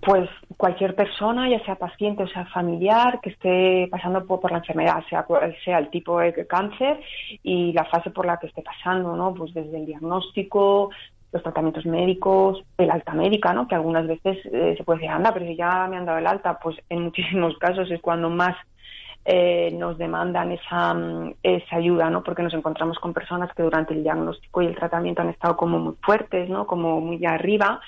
[0.00, 5.02] Pues cualquier persona, ya sea paciente o sea familiar, que esté pasando por, la enfermedad,
[5.08, 7.00] sea cual sea el tipo de cáncer
[7.42, 9.34] y la fase por la que esté pasando, ¿no?
[9.34, 10.90] Pues desde el diagnóstico,
[11.32, 13.66] los tratamientos médicos, el alta médica, ¿no?
[13.66, 16.26] Que algunas veces eh, se puede decir, anda, pero si ya me han dado el
[16.26, 18.56] alta, pues en muchísimos casos es cuando más
[19.24, 20.96] eh, nos demandan esa,
[21.42, 22.22] esa ayuda, ¿no?
[22.22, 25.78] Porque nos encontramos con personas que durante el diagnóstico y el tratamiento han estado como
[25.78, 26.66] muy fuertes, ¿no?
[26.66, 27.80] Como muy arriba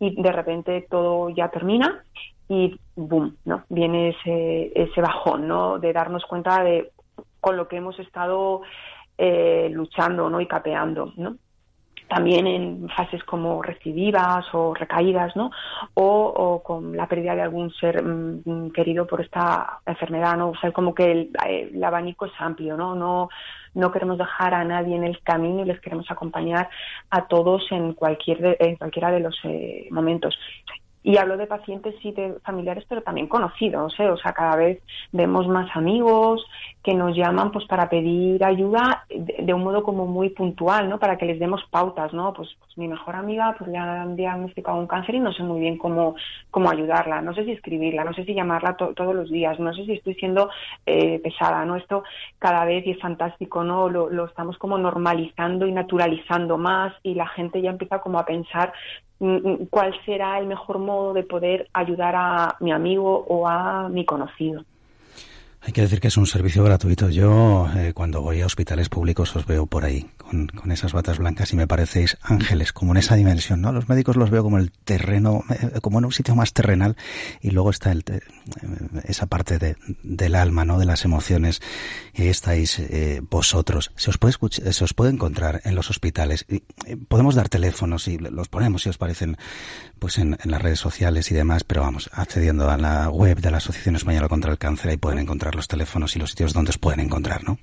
[0.00, 2.02] y de repente todo ya termina
[2.48, 3.64] y boom, ¿no?
[3.68, 5.78] Viene ese, ese bajón, ¿no?
[5.78, 6.90] De darnos cuenta de
[7.40, 8.62] con lo que hemos estado
[9.16, 10.40] eh, luchando, ¿no?
[10.40, 11.36] Y capeando, ¿no?
[12.10, 15.50] También en fases como recidivas o recaídas, ¿no?
[15.94, 20.50] O, con la pérdida de algún ser mm, querido por esta enfermedad, ¿no?
[20.50, 22.94] O sea, como que el, el, abanico es amplio, ¿no?
[22.94, 23.30] No
[23.72, 26.68] no queremos dejar a nadie en el camino y les queremos acompañar
[27.08, 30.36] a todos en cualquier en cualquiera de los eh, momentos.
[31.02, 34.08] Y hablo de pacientes y de familiares, pero también conocidos, ¿eh?
[34.08, 36.44] O sea, cada vez vemos más amigos
[36.82, 40.98] que nos llaman pues para pedir ayuda de, un modo como muy puntual, ¿no?
[40.98, 42.32] Para que les demos pautas, ¿no?
[42.32, 45.60] Pues, pues, mi mejor amiga pues le han diagnosticado un cáncer y no sé muy
[45.60, 46.14] bien cómo,
[46.50, 49.84] cómo ayudarla, no sé si escribirla, no sé si llamarla todos los días, no sé
[49.84, 50.50] si estoy siendo
[50.86, 51.76] eh, pesada, ¿no?
[51.76, 52.02] Esto
[52.38, 53.88] cada vez y es fantástico, ¿no?
[53.88, 58.24] Lo, lo estamos como normalizando y naturalizando más y la gente ya empieza como a
[58.24, 58.72] pensar
[59.20, 63.88] Mm, mm, cuál será el mejor modo de poder ayudar a mi amigo o a
[63.90, 64.64] mi conocido.
[65.62, 67.10] Hay que decir que es un servicio gratuito.
[67.10, 71.18] Yo eh, cuando voy a hospitales públicos os veo por ahí con, con, esas batas
[71.18, 73.70] blancas y me parecéis ángeles, como en esa dimensión, ¿no?
[73.70, 76.96] Los médicos los veo como el terreno, eh, como en un sitio más terrenal
[77.42, 78.20] y luego está el, eh,
[79.04, 80.78] esa parte de, del alma, ¿no?
[80.78, 81.60] De las emociones
[82.14, 82.80] y ahí estáis
[83.28, 83.92] vosotros.
[83.96, 86.46] Se os puede escuchar, se os puede encontrar en los hospitales.
[87.08, 89.36] podemos dar teléfonos y los ponemos si os parecen
[89.98, 93.50] pues en, en las redes sociales y demás, pero vamos, accediendo a la web de
[93.50, 96.70] la Asociación Española contra el Cáncer ahí pueden encontrar los teléfonos y los sitios donde
[96.70, 97.58] os pueden encontrar, ¿no?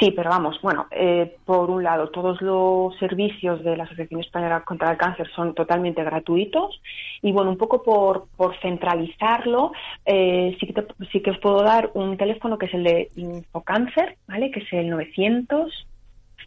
[0.00, 4.64] Sí, pero vamos, bueno, eh, por un lado, todos los servicios de la Asociación Española
[4.64, 6.80] contra el Cáncer son totalmente gratuitos
[7.22, 9.72] y, bueno, un poco por, por centralizarlo,
[10.04, 14.16] eh, sí, que sí que os puedo dar un teléfono que es el de Infocáncer,
[14.26, 14.50] ¿vale?
[14.50, 15.86] Que es el 900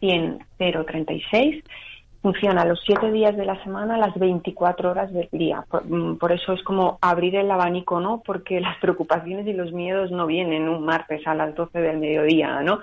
[0.00, 1.64] 100 036
[2.22, 5.64] funciona los siete días de la semana, las 24 horas del día.
[5.84, 8.22] Mm, por, eso es como abrir el abanico, ¿no?
[8.24, 12.60] Porque las preocupaciones y los miedos no vienen un martes a las 12 del mediodía,
[12.62, 12.80] ¿no?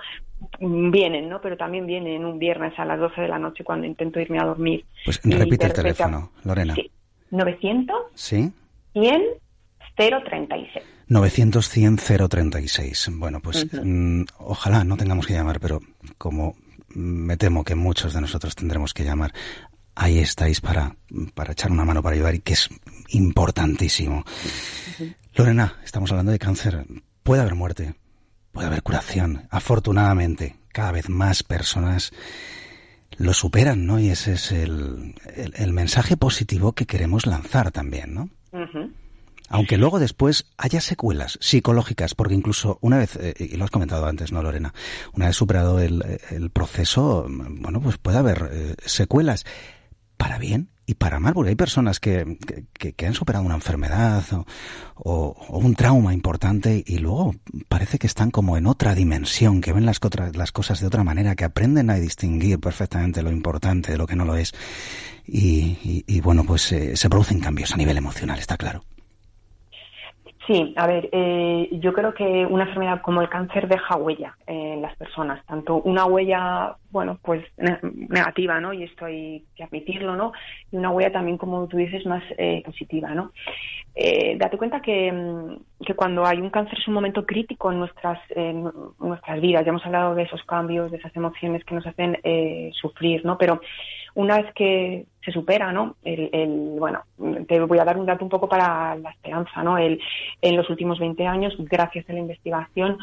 [0.60, 1.40] Vienen, ¿no?
[1.40, 4.44] Pero también vienen un viernes a las 12 de la noche cuando intento irme a
[4.44, 4.84] dormir.
[5.04, 6.74] Pues repite el teléfono, Lorena.
[6.74, 6.90] Sí.
[7.30, 8.52] 900 ¿Sí?
[8.92, 9.22] 100
[9.96, 10.84] 036.
[11.08, 11.96] 900 100
[12.28, 13.10] 036.
[13.14, 15.80] Bueno, pues mm, ojalá no tengamos que llamar, pero
[16.18, 16.54] como
[16.88, 19.32] me temo que muchos de nosotros tendremos que llamar.
[19.94, 20.96] Ahí estáis para,
[21.34, 22.68] para echar una mano, para ayudar y que es
[23.08, 24.24] importantísimo.
[25.34, 26.86] Lorena, estamos hablando de cáncer.
[27.22, 27.94] Puede haber muerte,
[28.52, 29.46] puede haber curación.
[29.50, 32.12] Afortunadamente, cada vez más personas
[33.18, 33.98] lo superan, ¿no?
[33.98, 38.28] Y ese es el, el, mensaje positivo que queremos lanzar también, ¿no?
[39.48, 44.06] Aunque luego después haya secuelas psicológicas, porque incluso una vez, eh, y lo has comentado
[44.06, 44.74] antes, ¿no, Lorena?
[45.12, 49.44] Una vez superado el, proceso, bueno, pues puede haber eh, secuelas
[50.16, 52.38] para bien y para mal, porque hay personas que,
[52.72, 54.24] que, han superado una enfermedad
[54.94, 57.34] o, un trauma importante y luego
[57.68, 61.44] parece que están como en otra dimensión, que ven las, cosas de otra manera, que
[61.44, 64.54] aprenden a distinguir perfectamente lo importante de lo que no lo es.
[65.26, 68.84] Y, y, bueno, pues eh, se producen cambios a nivel emocional, está claro.
[70.46, 74.80] Sí, a ver, eh, yo creo que una enfermedad como el cáncer deja huella en
[74.80, 77.44] las personas, tanto una huella, bueno, pues
[77.82, 78.72] negativa, ¿no?
[78.72, 80.32] Y esto hay que admitirlo, ¿no?
[80.70, 83.32] Y una huella también, como tú dices, más eh, positiva, ¿no?
[83.98, 87.78] Eh, date cuenta que, mm, que, cuando hay un cáncer es un momento crítico en
[87.78, 89.64] nuestras, en nuestras vidas.
[89.64, 93.38] Ya hemos hablado de esos cambios, de esas emociones que nos hacen eh, sufrir, ¿no?
[93.38, 93.62] Pero
[94.14, 95.96] una vez que se supera, ¿no?
[96.04, 97.04] El, el, bueno,
[97.48, 99.78] te voy a dar un dato un poco para la esperanza, ¿no?
[99.78, 99.98] El,
[100.42, 102.98] en los últimos 20 años, gracias a la investigación,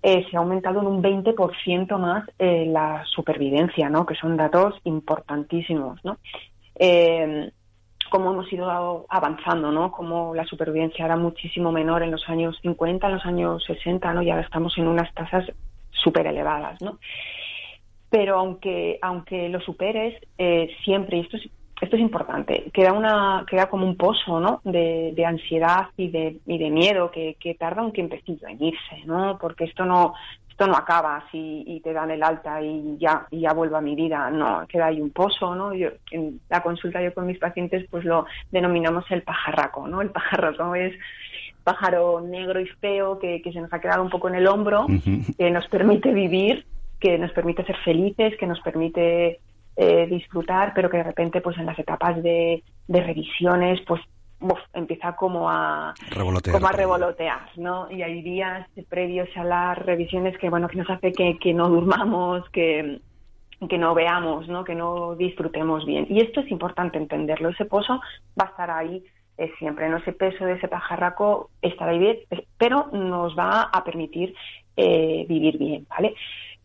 [0.00, 4.06] eh, se ha aumentado en un 20% más eh, la supervivencia, ¿no?
[4.06, 6.18] Que son datos importantísimos, ¿no?
[6.78, 7.50] Eh,
[8.10, 9.92] cómo hemos ido avanzando, ¿no?
[9.92, 14.22] Como la supervivencia era muchísimo menor en los años 50, en los años 60, ¿no?
[14.22, 15.44] Y ahora estamos en unas tasas
[15.90, 16.98] súper elevadas, ¿no?
[18.10, 21.48] pero aunque, aunque lo superes, eh, siempre, y esto es,
[21.80, 24.60] esto es importante, queda, una, queda como un pozo ¿no?
[24.64, 29.02] de, de ansiedad y de, y de miedo que, que tarda un tiempecillo en irse,
[29.04, 29.36] ¿no?
[29.38, 30.14] porque esto no,
[30.56, 33.82] esto no acaba así y te dan el alta y ya y ya vuelvo a
[33.82, 34.30] mi vida.
[34.30, 38.04] No queda ahí un pozo no yo en la consulta yo con mis pacientes pues
[38.04, 40.94] lo denominamos el pajarraco no el pajarraco es
[41.62, 44.86] pájaro negro y feo que, que se nos ha quedado un poco en el hombro
[45.36, 46.64] que nos permite vivir
[47.00, 49.40] que nos permite ser felices, que nos permite
[49.76, 54.00] eh, disfrutar, pero que de repente, pues en las etapas de, revisiones, pues
[54.74, 57.90] empieza como a revolotear, como a revolotear, ¿no?
[57.90, 61.68] Y hay días previos a las revisiones que, bueno, que nos hace que, que no
[61.68, 63.00] durmamos, que,
[63.68, 64.64] que no veamos, ¿no?
[64.64, 66.06] Que no disfrutemos bien.
[66.10, 67.48] Y esto es importante entenderlo.
[67.48, 68.00] Ese pozo
[68.38, 69.02] va a estar ahí
[69.38, 69.96] eh, siempre, ¿no?
[69.96, 72.18] Ese peso de ese pajarraco estará ahí bien,
[72.58, 74.34] pero nos va a permitir
[74.76, 76.14] eh, vivir bien, ¿vale?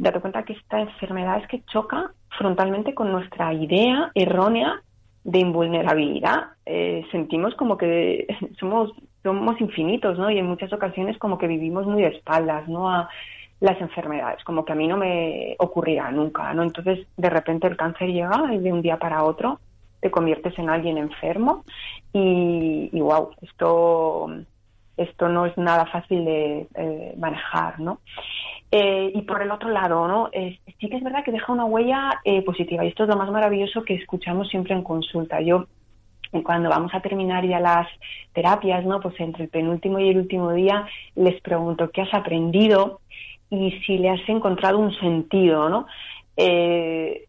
[0.01, 4.81] date cuenta que esta enfermedad es que choca frontalmente con nuestra idea errónea
[5.23, 6.47] de invulnerabilidad.
[6.65, 8.27] Eh, sentimos como que
[8.60, 8.91] somos,
[9.23, 10.29] somos infinitos, ¿no?
[10.29, 12.89] Y en muchas ocasiones como que vivimos muy de espaldas, ¿no?
[12.89, 13.10] A
[13.60, 16.63] las enfermedades, como que a mí no me ocurrirá nunca, ¿no?
[16.63, 19.60] Entonces, de repente el cáncer llega y de un día para otro
[20.02, 21.63] te conviertes en alguien enfermo
[22.12, 24.31] y, y wow, esto,
[24.98, 28.00] esto no es nada fácil de eh, manejar, ¿no?
[28.74, 30.30] Eh, y por el otro lado, ¿no?
[30.32, 33.30] sí que es verdad que deja una huella eh, positiva y esto es lo más
[33.30, 35.42] maravilloso que escuchamos siempre en consulta.
[35.42, 35.67] Yo
[36.44, 37.88] cuando vamos a terminar ya las
[38.34, 39.02] terapias, ¿no?
[39.02, 43.02] Pues entre el penúltimo y el último día les pregunto qué has aprendido
[43.50, 45.88] y si le has encontrado un sentido, ¿no?
[46.38, 47.28] Eh,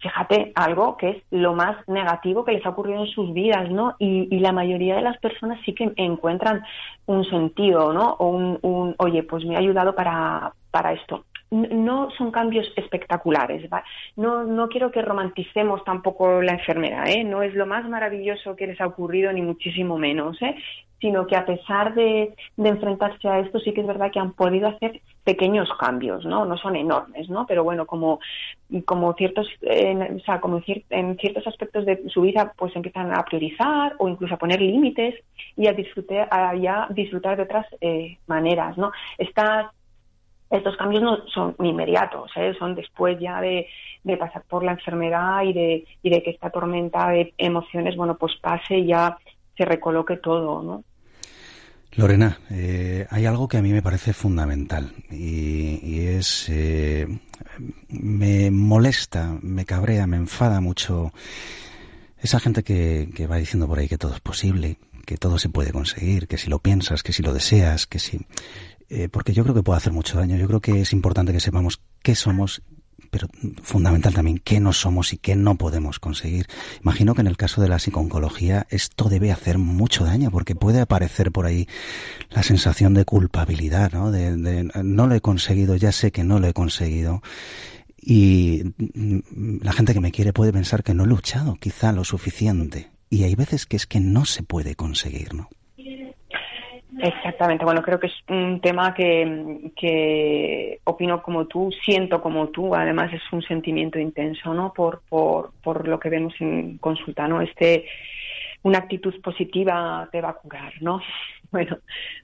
[0.00, 3.94] fíjate, algo que es lo más negativo que les ha ocurrido en sus vidas, ¿no?
[3.98, 6.62] Y, la mayoría de las personas sí que encuentran
[7.06, 8.16] un sentido, ¿no?
[8.18, 11.26] O un, oye, pues me ha ayudado para, para esto.
[11.50, 13.84] No son cambios espectaculares, ¿vale?
[14.16, 17.24] No, no quiero que romanticemos tampoco la enfermedad, ¿eh?
[17.24, 20.56] No es lo más maravilloso que les ha ocurrido, ni muchísimo menos, ¿eh?
[21.00, 24.68] Sino que a pesar de, enfrentarse a esto sí que es verdad que han podido
[24.68, 26.44] hacer pequeños cambios, ¿no?
[26.44, 27.46] No son enormes, ¿no?
[27.46, 28.20] Pero bueno, como,
[28.84, 33.94] como ciertos, o sea, como en ciertos aspectos de su vida, pues empiezan a priorizar
[33.98, 35.14] o incluso a poner límites
[35.56, 38.92] y a disfrutar, a ya disfrutar de otras eh, maneras, ¿no?
[39.18, 39.66] Estas
[40.50, 42.54] estos cambios no son inmediatos, ¿eh?
[42.58, 43.68] son después ya de,
[44.02, 48.16] de, pasar por la enfermedad y de, y de que esta tormenta de emociones, bueno,
[48.16, 49.16] pues pase y ya
[49.56, 50.82] se recoloque todo, ¿no?
[51.92, 57.06] Lorena, eh, hay algo que a mí me parece fundamental y, es, eh,
[57.88, 61.12] me molesta, me cabrea, me enfada mucho
[62.18, 65.72] esa gente que, va diciendo por ahí que todo es posible, que todo se puede
[65.72, 68.20] conseguir, que si lo piensas, que si lo deseas, que si...
[68.88, 70.36] Eh, porque yo creo que puede hacer mucho daño.
[70.36, 72.62] Yo creo que es importante que sepamos qué somos
[73.10, 73.28] pero
[73.62, 76.46] fundamental también qué no somos y qué no podemos conseguir.
[76.82, 80.80] Imagino que en el caso de la psiconcología esto debe hacer mucho daño porque puede
[80.80, 81.68] aparecer por ahí
[82.30, 84.10] la sensación de culpabilidad, ¿no?
[84.10, 87.22] De, de no lo he conseguido, ya sé que no lo he conseguido.
[88.02, 88.62] Y
[89.62, 92.90] la gente que me quiere puede pensar que no he luchado quizá lo suficiente.
[93.10, 95.48] Y hay veces que es que no se puede conseguir, ¿no?
[96.98, 102.74] Exactamente, bueno, creo que es un tema que, que opino como tú, siento como tú,
[102.74, 104.72] además es un sentimiento intenso, ¿no?
[104.72, 107.40] Por, por, por lo que vemos en consulta, ¿no?
[107.40, 107.86] Este,
[108.62, 111.00] una actitud positiva te va a curar, ¿no?
[111.52, 111.78] Bueno,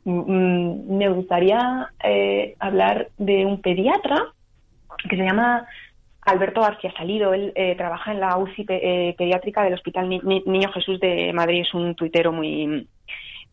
[0.04, 4.32] mm, me gustaría eh, hablar de un pediatra
[5.08, 5.66] que se llama
[6.20, 7.34] Alberto García Salido.
[7.34, 11.62] Él eh, trabaja en la UCI eh, pediátrica del Hospital Niño Jesús de Madrid.
[11.62, 12.86] Es un tuitero muy,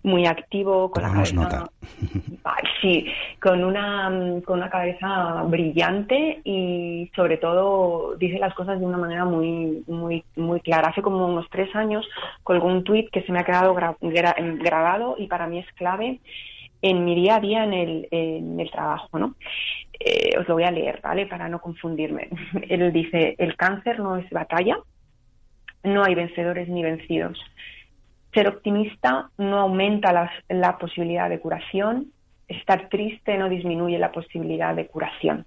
[0.04, 1.70] muy activo, con la cabeza,
[2.82, 3.06] sí,
[3.42, 4.12] con una,
[4.46, 10.24] con una cabeza brillante y sobre todo dice las cosas de una manera muy, muy,
[10.36, 10.90] muy clara.
[10.90, 12.06] Hace como unos tres años
[12.44, 16.20] colgó un tuit que se me ha quedado grabado y para mí es clave
[16.82, 19.36] en mi día a día en el, en el trabajo, ¿no?
[19.98, 21.28] Eh, os lo voy a leer, ¿vale?
[21.28, 22.28] Para no confundirme.
[22.70, 24.78] Él dice, el cáncer no es batalla,
[25.84, 27.40] no hay vencedores ni vencidos
[28.34, 32.12] ser optimista no aumenta la, posibilidad de curación,
[32.48, 35.46] estar triste no disminuye la posibilidad de curación.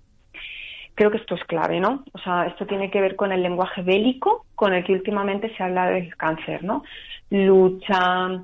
[0.95, 2.05] Creo que esto es clave, ¿no?
[2.13, 5.63] O sea, esto tiene que ver con el lenguaje bélico con el que últimamente se
[5.63, 6.85] habla del cáncer, ¿no?
[7.29, 8.43] Lucha,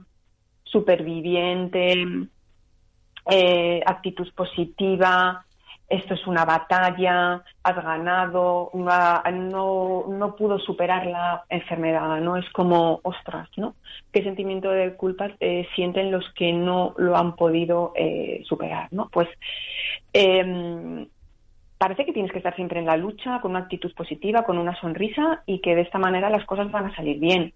[0.64, 2.04] superviviente,
[3.30, 5.46] eh, actitud positiva,
[5.92, 12.38] esto es una batalla, has ganado, no, no, pudo superar la enfermedad, ¿no?
[12.38, 13.74] Es como, ostras, ¿no?
[14.10, 19.10] ¿Qué sentimiento de culpa eh, sienten los que no lo han podido eh, superar, ¿no?
[19.12, 19.28] Pues
[20.14, 21.06] em,
[21.76, 24.74] parece que tienes que estar siempre en la lucha, con una actitud positiva, con una
[24.80, 27.52] sonrisa y que de esta manera las cosas van a salir bien.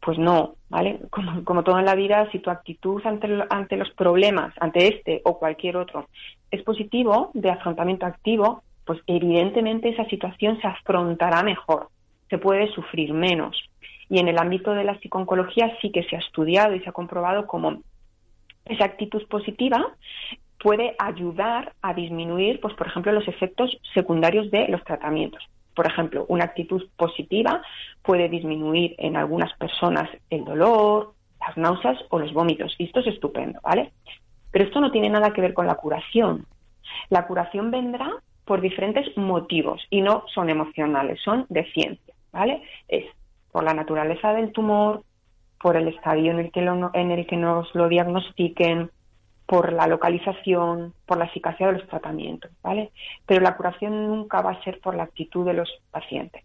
[0.00, 1.00] Pues no, ¿vale?
[1.10, 5.20] Como, como todo en la vida, si tu actitud ante, ante los problemas, ante este
[5.24, 6.08] o cualquier otro,
[6.50, 11.88] es positivo, de afrontamiento activo, pues evidentemente esa situación se afrontará mejor,
[12.30, 13.62] se puede sufrir menos.
[14.08, 16.92] Y en el ámbito de la psiconcología sí que se ha estudiado y se ha
[16.92, 17.82] comprobado cómo
[18.64, 19.94] esa actitud positiva
[20.58, 25.42] puede ayudar a disminuir, pues por ejemplo, los efectos secundarios de los tratamientos.
[25.78, 27.62] Por ejemplo, una actitud positiva
[28.02, 32.74] puede disminuir en algunas personas el dolor, las náuseas o los vómitos.
[32.78, 33.92] Y esto es estupendo, ¿vale?
[34.50, 36.46] Pero esto no tiene nada que ver con la curación.
[37.10, 38.10] La curación vendrá
[38.44, 42.60] por diferentes motivos y no son emocionales, son de ciencia, ¿vale?
[42.88, 43.04] Es
[43.52, 45.04] por la naturaleza del tumor,
[45.62, 48.90] por el estadio en el que, en el que nos lo diagnostiquen,
[49.48, 52.90] por la localización, por la eficacia de los tratamientos, ¿vale?
[53.24, 56.44] Pero la curación nunca va a ser por la actitud de los pacientes.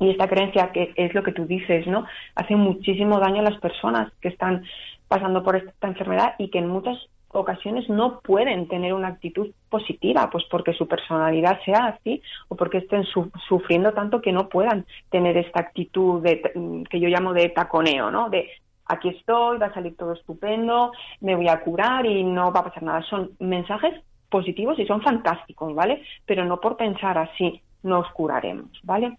[0.00, 2.06] Y esta creencia, que es lo que tú dices, ¿no?
[2.34, 4.64] Hace muchísimo daño a las personas que están
[5.06, 6.96] pasando por esta enfermedad y que en muchas
[7.28, 12.78] ocasiones no pueden tener una actitud positiva, pues porque su personalidad sea así o porque
[12.78, 13.04] estén
[13.48, 16.40] sufriendo tanto que no puedan tener esta actitud de,
[16.88, 18.30] que yo llamo de taconeo, ¿no?
[18.30, 18.48] De
[18.88, 22.64] aquí estoy, va a salir todo estupendo, me voy a curar y no va a
[22.64, 23.02] pasar nada.
[23.02, 23.94] Son mensajes
[24.28, 26.02] positivos y son fantásticos, ¿vale?
[26.26, 29.18] Pero no por pensar así nos curaremos, ¿vale?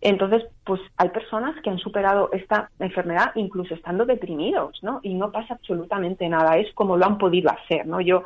[0.00, 4.98] Entonces, pues hay personas que han superado esta enfermedad incluso estando deprimidos, ¿no?
[5.02, 8.00] Y no pasa absolutamente nada, es como lo han podido hacer, ¿no?
[8.00, 8.24] Yo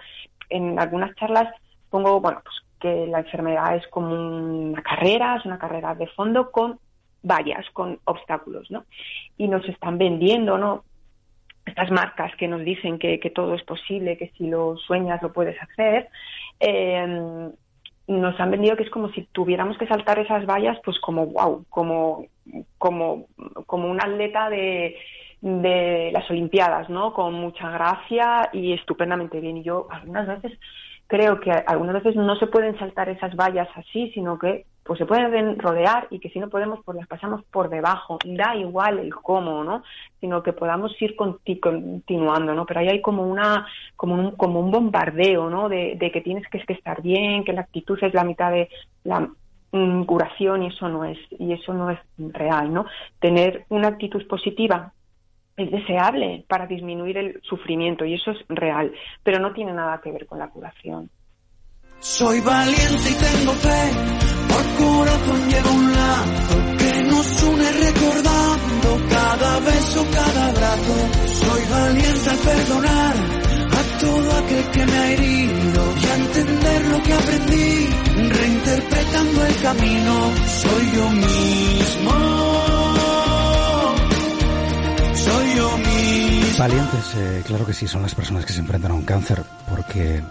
[0.48, 1.52] en algunas charlas
[1.90, 6.50] pongo, bueno, pues que la enfermedad es como una carrera, es una carrera de fondo
[6.50, 6.78] con
[7.26, 8.84] vallas, con obstáculos, ¿no?
[9.36, 10.84] Y nos están vendiendo, ¿no?
[11.64, 15.60] Estas marcas que nos dicen que, todo es posible, que si lo sueñas lo puedes
[15.60, 16.08] hacer.
[16.60, 17.50] Eh,
[18.08, 21.64] nos han vendido que es como si tuviéramos que saltar esas vallas, pues como wow,
[21.68, 22.26] como,
[22.78, 23.26] como,
[23.66, 24.96] como un atleta de,
[25.40, 27.12] de las Olimpiadas, ¿no?
[27.12, 29.58] Con mucha gracia y estupendamente bien.
[29.58, 30.58] Y yo algunas veces
[31.06, 35.06] creo que algunas veces no se pueden saltar esas vallas así, sino que pues se
[35.06, 38.18] pueden rodear y que si no podemos pues las pasamos por debajo.
[38.24, 39.82] Da igual el cómo, ¿no?
[40.20, 42.64] Sino que podamos ir continuando, ¿no?
[42.66, 43.66] Pero ahí hay como una
[43.96, 45.68] como un, como un bombardeo, ¿no?
[45.68, 48.68] De, que tienes que, estar bien, que la actitud es la mitad de
[49.04, 49.28] la
[49.72, 52.86] mm, curación y eso no es y eso no es real, ¿no?
[53.18, 54.92] Tener una actitud positiva
[55.56, 60.12] es deseable para disminuir el sufrimiento y eso es real, pero no tiene nada que
[60.12, 61.10] ver con la curación.
[61.98, 64.25] Soy valiente y tengo fe,
[64.56, 70.96] por corazón llevo un lazo que nos une recordando cada beso, cada abrazo.
[71.42, 73.14] Soy valiente al perdonar
[73.78, 77.88] a todo aquel que me ha herido y a entender lo que aprendí,
[78.40, 80.14] reinterpretando el camino.
[80.62, 82.36] Soy yo mismo.
[86.58, 90.22] Valientes, eh, claro que sí, son las personas que se enfrentan a un cáncer porque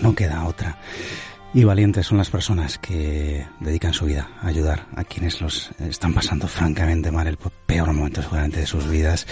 [0.00, 0.78] no queda otra.
[1.54, 6.12] Y valientes son las personas que dedican su vida a ayudar a quienes los están
[6.12, 9.26] pasando francamente mal, el peor momento seguramente de sus vidas,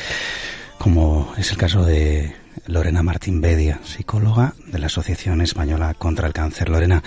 [0.78, 2.34] como es el caso de
[2.66, 6.70] Lorena Martín Bedia, psicóloga de la Asociación Española contra el Cáncer.
[6.70, 7.02] Lorena,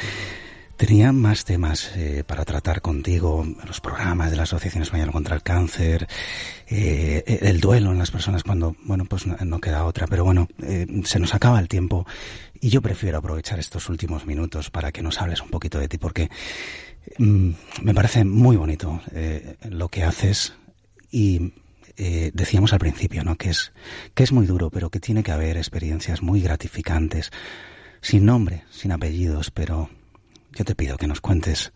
[0.80, 5.44] Tenía más temas eh, para tratar contigo, los programas de la Asociación Española contra el
[5.44, 6.08] Cáncer,
[6.68, 10.08] eh, el duelo en las personas cuando, bueno, pues no, queda otra.
[10.08, 12.08] Pero bueno, eh, se nos acaba el tiempo
[12.62, 15.98] y yo prefiero aprovechar estos últimos minutos para que nos hables un poquito de ti
[15.98, 16.30] porque
[17.18, 17.50] mm,
[17.82, 19.02] me parece muy bonito
[19.70, 20.54] lo que haces
[21.12, 21.56] y
[21.98, 23.36] decíamos al principio, ¿no?
[23.36, 23.74] Que es,
[24.14, 27.32] que es muy duro, pero que tiene que haber experiencias muy gratificantes,
[28.00, 29.90] sin nombre, sin apellidos, pero
[30.54, 31.74] yo te pido que nos cuentes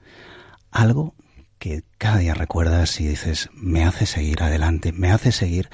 [0.71, 1.15] algo
[1.59, 5.69] que cada día recuerdas y dices, me hace seguir adelante, me hace seguir,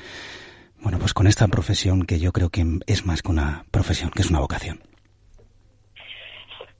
[0.82, 4.22] bueno, pues con esta profesión que yo creo que es más que una profesión, que
[4.22, 4.82] es una vocación.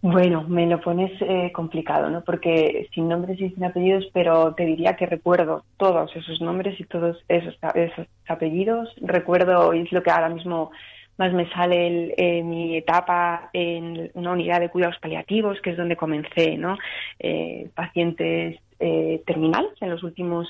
[0.02, 2.24] Bueno, me lo pones eh, complicado, ¿no?
[2.24, 6.86] Porque sin nombres y sin apellidos, pero te diría que recuerdo todos esos nombres y
[6.86, 8.94] todos esos, esos apellidos.
[9.02, 10.72] Recuerdo, y es lo que ahora mismo
[11.20, 15.98] más me sale eh, mi etapa en una unidad de cuidados paliativos, que es donde
[15.98, 16.78] comencé, ¿no?
[17.20, 20.48] Eh, pacientes eh, terminales en los últimos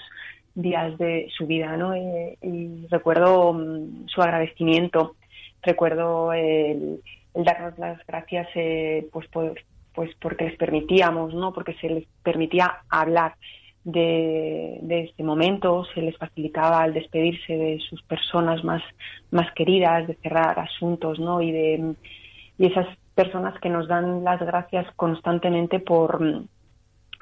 [0.53, 1.95] días de su vida, ¿no?
[1.95, 5.15] y recuerdo mm, su agradecimiento,
[5.63, 7.01] recuerdo el,
[7.34, 8.47] darnos las gracias,
[9.11, 9.28] pues,
[9.93, 11.51] pues porque les permitíamos, ¿no?
[11.53, 13.34] Porque se les permitía hablar
[13.84, 18.84] de, este momento, se les facilitaba el despedirse de sus personas más,
[19.32, 21.42] más queridas, de cerrar asuntos, ¿no?
[21.42, 21.96] Y de
[22.58, 26.20] y esas personas que nos dan las gracias constantemente por,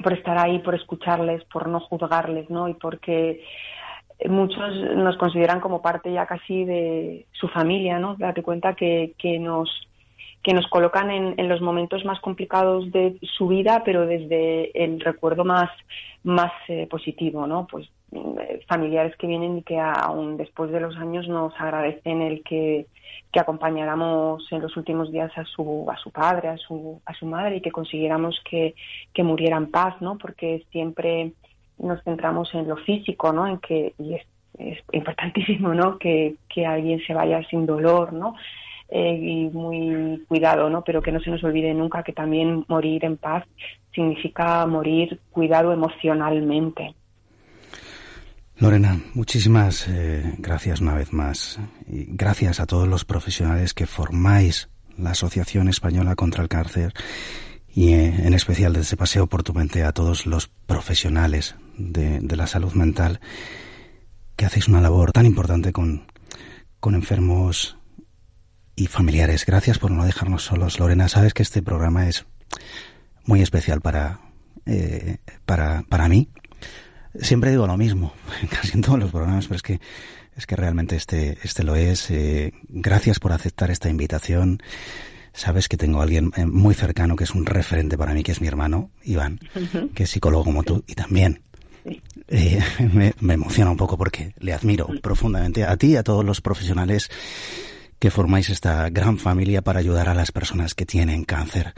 [0.03, 2.67] por estar ahí, por escucharles, por no juzgarles, ¿no?
[2.67, 3.43] Y porque
[4.27, 8.15] muchos nos consideran como parte ya casi de su familia, ¿no?
[8.15, 9.69] Date cuenta que, que nos
[10.47, 15.43] que nos colocan en, los momentos más complicados de su vida, pero desde el recuerdo
[15.43, 15.69] más,
[16.23, 17.67] más eh, positivo, ¿no?
[17.69, 22.43] Pues eh, familiares que vienen y que aún después de los años nos agradecen el
[22.43, 22.87] que,
[23.29, 27.25] que acompañáramos en los últimos días a su, a su padre, a su, a su
[27.25, 28.73] madre y que consiguiéramos que,
[29.13, 30.17] que muriera en paz, ¿no?
[30.17, 31.33] Porque siempre
[31.77, 33.47] nos centramos en lo físico, ¿no?
[33.47, 34.25] En que, y es,
[34.59, 35.97] es importantísimo, ¿no?
[35.99, 38.35] Que, que alguien se vaya sin dolor, ¿no?
[38.89, 40.81] Eh, y muy cuidado, ¿no?
[40.83, 43.43] Pero que no se nos olvide nunca que también morir en paz
[43.93, 46.95] significa morir cuidado emocionalmente.
[48.59, 51.59] Lorena, muchísimas eh, gracias una vez más.
[51.87, 56.93] Y gracias a todos los profesionales que formáis la Asociación Española contra el Cáncer
[57.69, 62.47] y eh, en especial desde Paseo por tu Mente a todos los profesionales de, la
[62.47, 63.19] salud mental
[64.35, 66.07] que hacéis una labor tan importante con,
[66.79, 67.77] con enfermos
[68.77, 69.45] y familiares.
[69.45, 70.79] Gracias por no dejarnos solos.
[70.79, 72.25] Lorena, sabes que este programa es
[73.25, 74.21] muy especial para,
[74.65, 76.29] eh, para, para mí
[77.21, 78.13] Siempre digo lo mismo,
[78.49, 79.79] casi en todos los programas, pero es que
[80.35, 82.11] es que realmente este este lo es.
[82.11, 84.61] Eh, gracias por aceptar esta invitación.
[85.33, 88.31] Sabes que tengo a alguien eh, muy cercano que es un referente para mí, que
[88.31, 89.39] es mi hermano Iván,
[89.93, 91.41] que es psicólogo como tú y también
[92.27, 92.59] eh,
[92.93, 96.41] me, me, emociona un poco porque le admiro profundamente a ti y a todos los
[96.41, 97.09] profesionales
[97.99, 101.73] que formáis esta gran familia para ayudar a las personas que tienen cáncer.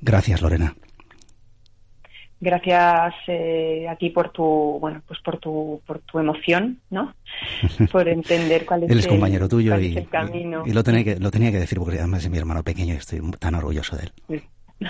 [0.00, 0.74] Gracias, Lorena.
[2.40, 4.44] Gracias eh, a ti por tu
[4.78, 7.14] bueno pues por tu por tu emoción no
[7.92, 10.62] por entender cuál es él es compañero tuyo y, el camino.
[10.66, 12.98] y, lo tenía que lo tenía que decir porque además es mi hermano pequeño y
[12.98, 14.42] estoy tan orgulloso de él.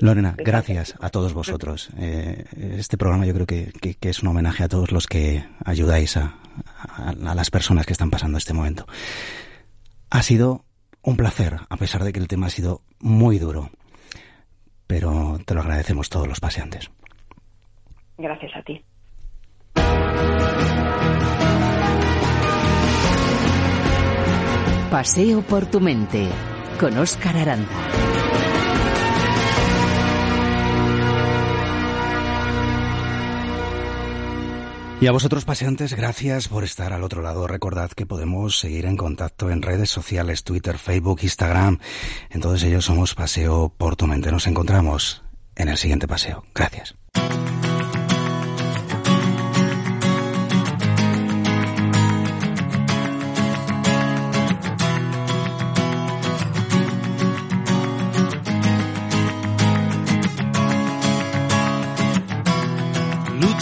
[0.00, 1.88] Lorena, gracias a todos vosotros.
[1.98, 2.44] Eh,
[2.76, 6.39] este programa yo creo que, que, es un homenaje a todos los que ayudáis a,
[6.76, 8.86] a, a las personas que están pasando este momento.
[10.10, 10.64] Ha sido
[11.02, 13.70] un placer, a pesar de que el tema ha sido muy duro
[14.90, 16.90] pero te lo agradecemos todos los paseantes.
[18.18, 18.84] Gracias a ti.
[24.90, 26.28] Paseo por tu mente
[26.80, 28.09] con Óscar Aranda.
[35.00, 37.46] Y a vosotros paseantes, gracias por estar al otro lado.
[37.46, 41.78] Recordad que podemos seguir en contacto en redes sociales, Twitter, Facebook, Instagram.
[42.28, 44.30] En todos ellos somos Paseo por tu mente.
[44.30, 45.22] Nos encontramos
[45.56, 46.44] en el siguiente paseo.
[46.54, 46.96] Gracias.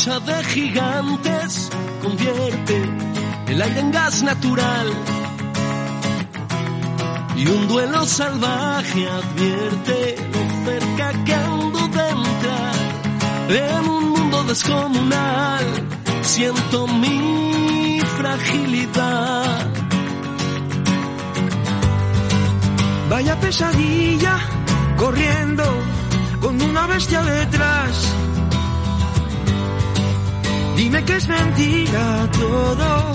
[0.07, 1.71] De gigantes
[2.01, 2.83] convierte
[3.49, 4.87] el aire en gas natural.
[7.37, 12.75] Y un duelo salvaje advierte lo cerca que ando de entrar
[13.49, 15.67] en un mundo descomunal.
[16.23, 19.67] Siento mi fragilidad.
[23.11, 24.39] Vaya pesadilla
[24.97, 25.65] corriendo
[26.41, 28.18] con una bestia detrás
[30.79, 33.13] Dime que es mentira todo,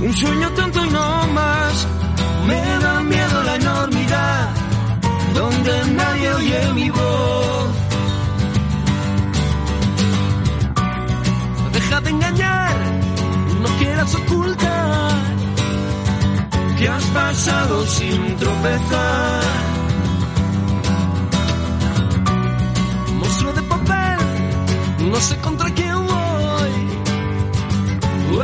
[0.00, 1.88] un sueño tonto y no más.
[2.46, 4.48] Me da miedo la enormidad,
[5.34, 7.70] donde nadie oye mi voz.
[11.72, 12.76] Deja de engañar,
[13.60, 15.12] no quieras ocultar
[16.78, 19.42] que has pasado sin tropezar.
[23.18, 24.18] Monstruo de papel,
[25.10, 25.97] no sé contra quién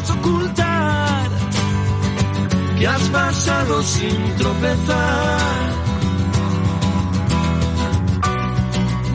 [0.00, 1.30] Quieras ocultar
[2.78, 5.70] que has pasado sin tropezar.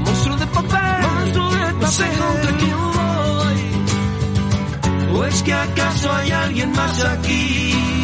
[0.06, 3.60] Monstruo de papel, monstruo de papel, no sé contra quién voy.
[5.18, 7.95] ¿O es que acaso hay alguien más aquí?